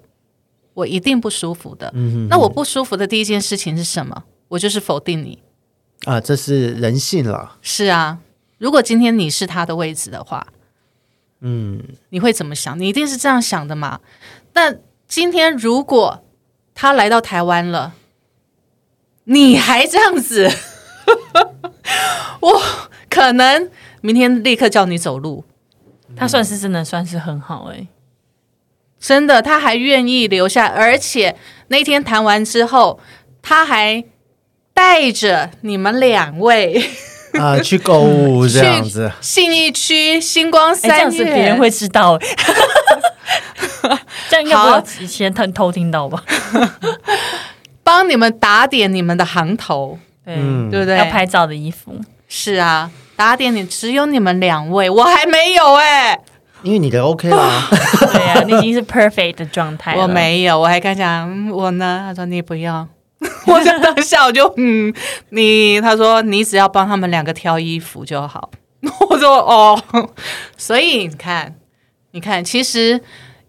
[0.75, 1.91] 我一定不舒服的。
[1.95, 4.25] 嗯那我不舒服的第一件事情是什么？
[4.49, 5.39] 我就是否定你。
[6.05, 7.57] 啊，这是人性了。
[7.63, 8.19] 是啊，
[8.59, 10.47] 如果今天你是他的位置的话，
[11.41, 12.79] 嗯，你会怎么想？
[12.79, 13.99] 你一定是这样想的嘛？
[14.55, 14.75] 那
[15.07, 16.25] 今天如果
[16.75, 17.93] 他来到台湾了，
[19.25, 20.51] 你还这样子，
[22.41, 22.63] 我
[23.09, 25.45] 可能明天立刻叫你走路。
[26.15, 27.87] 他算是真的算是很好哎、
[29.01, 31.35] 真的，他还愿意留下，而且
[31.69, 33.01] 那天谈完之后，
[33.41, 34.05] 他还
[34.75, 36.85] 带着你们两位
[37.41, 42.37] 啊，去购物这样子， 信义区星光哎、这三样子月，别人会知道、欸，
[44.31, 46.23] 这样应该不好会有先偷偷听到吧？
[47.85, 50.97] 帮你们打点你们的行头，对，嗯对不对？
[50.97, 51.95] 要拍照的衣服，
[52.29, 56.19] 是啊，打点你只有你们两位，我还没有哎、
[56.63, 57.69] 因为你的 OK 啦，
[58.13, 60.03] 对啊，你已经是 perfect 的状态了。
[60.03, 62.87] 我没有，我还跟他讲嗯我呢，他说你不要。
[63.47, 64.93] 我就当下我就嗯，
[65.31, 68.51] 你他说你只要帮他们两个挑衣服就好。
[69.09, 69.81] 我说哦，
[70.57, 71.55] 所以你看，
[72.11, 73.01] 你看，其实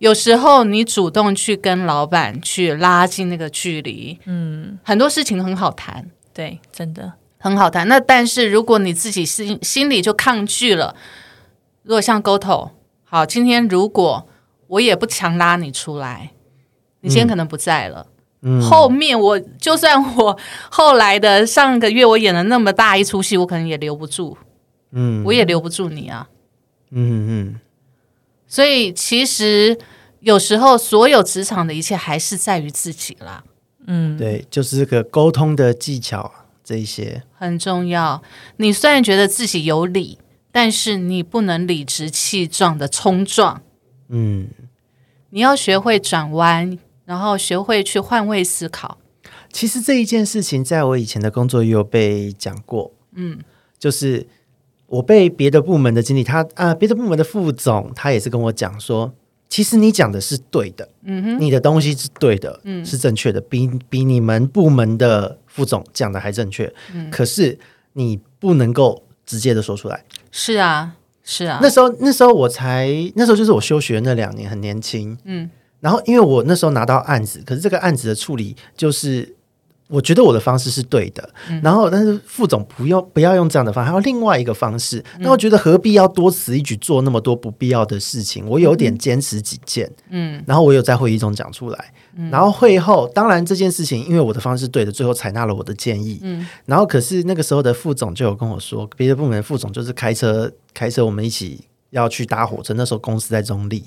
[0.04, 6.06] 有时候你主动去跟老板去拉近那个距离，嗯，很多事情很好谈。
[6.34, 7.88] 对，真的，很好谈。
[7.88, 10.94] 那但是如果你自己心心里就抗拒了，
[11.84, 12.72] 如果像沟头，
[13.06, 14.28] 好，今天如果
[14.68, 16.32] 我也不强拉你出来，
[17.00, 18.06] 你今天可能不在了。
[18.42, 20.38] 嗯，后面我就算我
[20.70, 24.38] 后来的上个月我演了那么大一出戏，我可能也留不住，
[24.92, 26.28] 嗯我也留不住你啊。
[26.92, 27.60] 嗯嗯
[28.54, 29.76] 所以其实
[30.20, 33.44] 有时候所有职场的一切还是在于自己啦，
[33.88, 36.32] 嗯，对，就是这个沟通的技巧
[36.64, 38.22] 这一些，很重要。
[38.58, 40.20] 你虽然觉得自己有理，
[40.52, 43.64] 但是你不能理直气壮的冲撞，
[44.10, 44.50] 嗯，
[45.32, 49.00] 你要学会转弯，然后学会去换位思考。
[49.52, 52.92] 其实这一件事情，在我以前的工作也有被讲过。
[53.16, 53.40] 嗯，
[53.80, 54.28] 就是
[54.94, 59.12] 我被别的部门的经理，他啊，别的部门的副总，他也是跟我讲说，
[59.50, 66.72] 其实你讲的是对的，嗯哼，你的东西是对的，嗯，是正确的，比比你们部门的副总讲的还正确。
[66.94, 67.58] 嗯，可是
[67.94, 70.06] 你不能够直接的说出来。
[70.30, 79.36] 是啊，是啊，那时候那时候我才那时候就是我休学那两年，很年轻，嗯，然后因为我那时候拿到案子，可是这个案子的处理就是。
[79.94, 81.30] 我觉得我的方式是对的，
[81.62, 85.04] 然后但是副总不用不要用这样的方式，还有另外一个方式。
[85.20, 88.44] 那我觉得何必要多此一举做那么多不必要的事情？
[88.48, 91.94] 我有点坚持己见，嗯，然后我有在会议中讲出来，
[92.32, 103.86] 然后会后当然这件事情因为我的方式对的，最后采纳了我的建议，嗯，然后可是那个时候的副总就有跟我说，别的部门的副总就是开车开车我们一起要去搭火车，那时候公司在中立，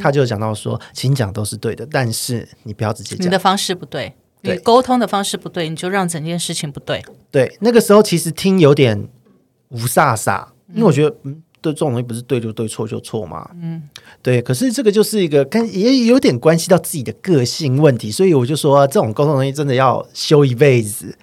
[0.00, 3.26] 他就讲到说，请讲都是对的，但是你不要直接讲。
[3.26, 3.38] 你的。
[3.42, 7.02] 方式不对，你沟通的方式不对，你就让整件事情不对。
[7.30, 9.08] 对，那个时候其实听有点
[9.68, 13.82] 无飒飒，因为我觉得，嗯，对，这种东西不是对就对，错就错嘛，嗯，
[14.20, 14.42] 对。
[14.42, 21.16] 可是这个就是一个跟也有点关系到自己的个性问题，所以我就说，这种沟通东西真的要修一辈子。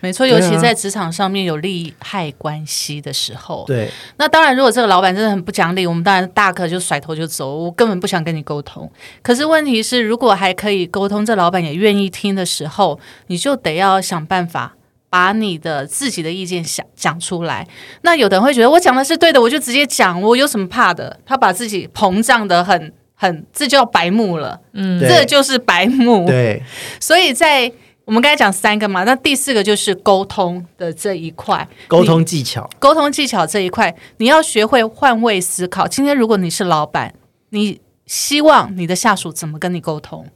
[0.00, 3.64] 没错，尤其在职场上面有利害关系的时候。
[3.66, 8.90] 对，那当然，如果这个老板真的很不讲理，我们当然大可就甩头就走，我根本不想跟你沟通。
[9.22, 12.98] 可是问题是，如果还可以沟通，这老板也愿意听的时候，
[13.28, 14.74] 你就得要想办法。
[15.08, 17.66] 把你的自己的意见想讲出来，
[18.02, 21.18] 那有的人会觉得我讲的是对的，我就直接讲，我有什么怕的？
[21.24, 26.26] 他把自己膨胀的很很，这就叫白目了，嗯，这就是白目。
[26.26, 26.60] 对，
[27.00, 27.70] 所以在
[28.06, 35.88] 我们刚才讲三个嘛，那第四个就是沟通的这一块，沟通技巧，沟通技巧这一块，你要学会换位思考。
[35.88, 37.12] 今天如果你是老板，
[37.50, 40.28] 你希望你的下属怎么跟你沟通？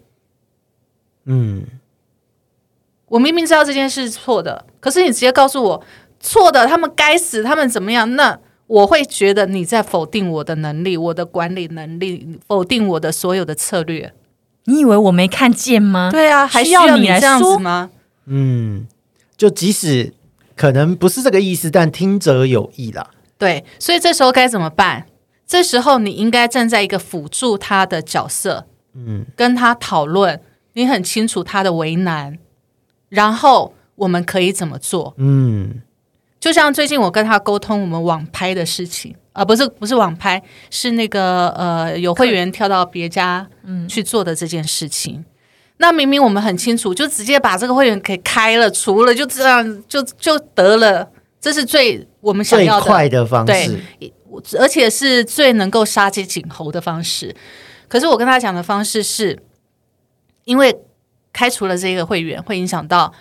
[1.27, 1.64] 嗯，
[3.07, 5.85] 我明明知道这件事是错的，可是你直接告诉我
[6.18, 8.16] 错的，他们该死，他们怎么样？
[8.16, 14.12] 那我会觉得你在否定我的能力，我的管理能力，否定我的所有的策略。
[14.64, 16.11] 你以为我没看见吗？
[16.11, 17.90] 对啊，还需需要你来这样子说吗？
[18.26, 18.86] 嗯，
[19.36, 20.12] 就即使
[20.54, 23.11] 可能不是这个意思，但听者有意啦。
[23.38, 25.06] 对，所以这时候该怎么办？
[25.46, 30.40] 这时候你应该站在一个辅助他的角色，嗯，跟他讨论，
[30.74, 32.38] 你很清楚他的为难，
[33.08, 35.14] 然后我们可以怎么做？
[35.16, 35.82] 嗯，
[36.41, 43.47] 就像最近我跟他沟通我们网拍的事情，啊、不是不是网拍，是那个呃有会员跳到别家
[43.86, 45.22] 去做的这件事情。
[45.76, 51.07] 那明明我们很清楚，就直接把这个会员给开了，除了就这样就就得了，
[51.41, 53.80] 这是最我们想要的快的方对式，
[54.59, 57.34] 而且是最能够杀鸡儆猴的方式。
[57.88, 59.38] 可是我跟他讲的方式是，
[60.45, 60.74] 因为
[61.32, 63.12] 开除了这个会员，会影响到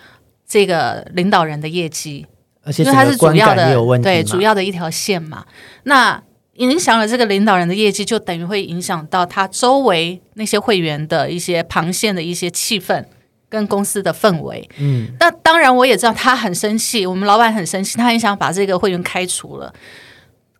[0.46, 2.26] 这个领导人的业绩，
[2.62, 5.44] 而且因为它是主要的对主要的一条线嘛。
[5.84, 6.22] 那
[6.54, 13.02] 影响了这个领导人的业绩，就等于会影响到他周围那些会员的一些旁线的一些气氛
[13.48, 14.68] 跟公司的氛围。
[14.76, 19.72] 嗯，那当然，我也知道他很生气，我们老板很生气，他很想把这个会员开除了。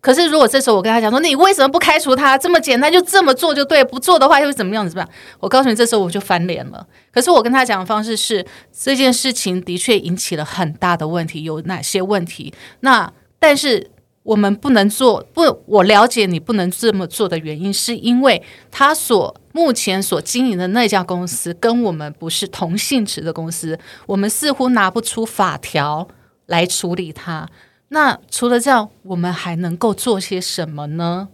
[0.01, 2.39] 可是，如果这时候我跟他讲说，你为什么不开除他？
[2.39, 5.11] 这么简单，就这么做就对，不做的话又会怎么样怎么样？
[5.41, 6.87] 我告诉你，这时候我就翻脸了。
[7.13, 12.51] 可是我跟他讲的方式是，这件事情的确引起了很大的问题，有哪些问题？
[12.81, 13.91] 那但是
[14.23, 26.09] 我们不能做，不，我了解你不能这么做的原因，是因为他所目前所经营的那家公司跟我们不是同性质的公司，我们似乎拿不出法条
[26.47, 27.47] 来处理它。
[27.93, 31.29] 那除了这样，我们还能够做些什么呢？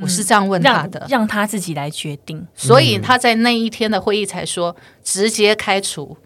[0.00, 2.46] 我是这样问他的，让他自己来决定。
[2.54, 6.16] 所以他在那一天的会议才说直接开除，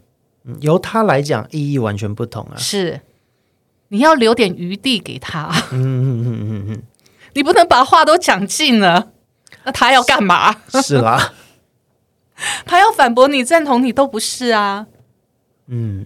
[0.43, 2.55] 嗯由他来讲意义完全不同啊。
[2.55, 3.01] 是
[3.87, 6.83] 你要留点余地给他，嗯嗯嗯嗯嗯
[7.33, 9.11] 你不能把话都讲尽了。
[9.63, 10.51] 那他要干嘛？
[10.73, 11.33] 嗯，是啦，
[12.67, 14.85] 他要反驳你、赞同你都不是啊。
[15.65, 16.05] 嗯，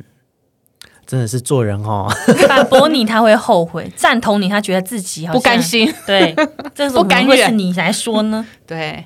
[1.08, 2.05] 真的是做人哦，
[2.47, 5.60] 反驳你他会后悔，赞同你他觉得自己好不甘。
[5.60, 5.91] 心。
[6.05, 6.36] 对，
[6.76, 8.45] 这 不甘愿你来说呢？
[8.68, 9.05] 对，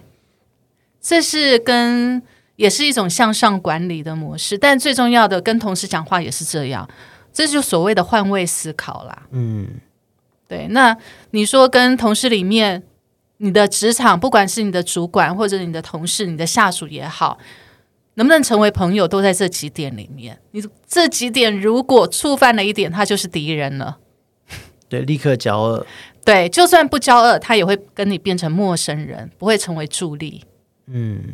[0.99, 2.21] 这是跟
[2.55, 6.89] 也是一种向上管理的模式，但最重要的，跟同事讲话也是这样，
[7.31, 9.23] 这就所谓的换位思考啦。
[9.31, 9.67] 嗯，
[10.47, 10.97] 对，那
[11.29, 12.83] 你说跟同事里面，
[13.37, 17.37] 你的职场，不管是你的主管或者你的同事、你的下属也好，
[18.15, 20.39] 能不能成为朋友，都在这几点里面。
[20.51, 23.97] 你这几点如果触犯了一点，他就是敌人了。
[24.89, 25.85] 对，立刻交恶。
[26.25, 30.43] 对，就算不交恶，他也会跟你变成陌生人，不会成为助力。
[30.87, 31.33] 嗯，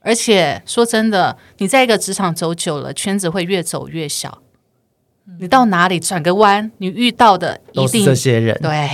[0.00, 4.42] 而且说真的，你在一个职场走久了，圈子会越走越小。
[5.38, 8.58] 你到哪里转个弯，你遇到的一定这些人。
[8.60, 8.88] 对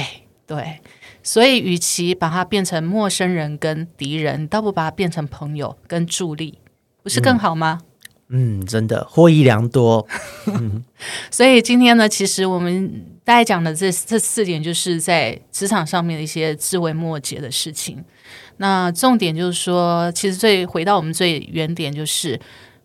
[0.47, 0.81] 对。
[1.23, 6.59] 所以，与其把它变成陌生人跟敌人，倒不把它变成朋友跟助力，
[7.05, 7.81] 不是更好吗？
[8.29, 10.05] 嗯，真的获益良多。
[11.31, 18.03] 所以今天呢，其实我们大概讲的这这四点，就是在职场上面的一些枝微末节的事情。
[18.57, 22.41] 那重点就是说，其实最回到我们最原点，就是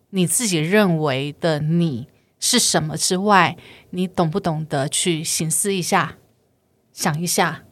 [0.09, 2.07] 你自己认为的你
[2.39, 3.55] 是什么之外，
[3.91, 6.17] 你懂不懂得去醒思一下，
[6.91, 7.63] 想一下，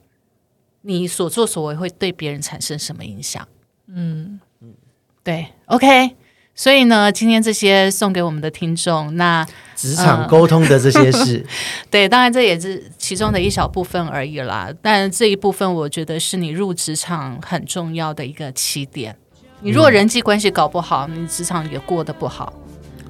[0.83, 3.45] 你所作所为会对别人产生什么影响？
[3.87, 4.73] 嗯嗯，
[5.21, 6.15] 对，OK。
[6.57, 9.45] 所以呢，今天这些送给我们的听众，那
[9.75, 11.45] 职场沟通的这些事，
[11.91, 14.69] 对，当然这也是其中的一小部分而已啦。
[14.81, 19.15] 但这一部分，我觉得是你入职场很重要的一个起点。
[19.61, 22.51] 你如果人际关系搞不好，你职场也过得不好。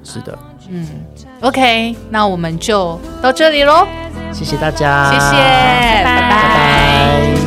[0.04, 0.38] 是的，
[0.68, 0.86] 嗯
[1.40, 3.88] OK，那我们就到这里喽，
[4.32, 5.18] 谢谢大家，谢
[7.34, 7.37] 谢。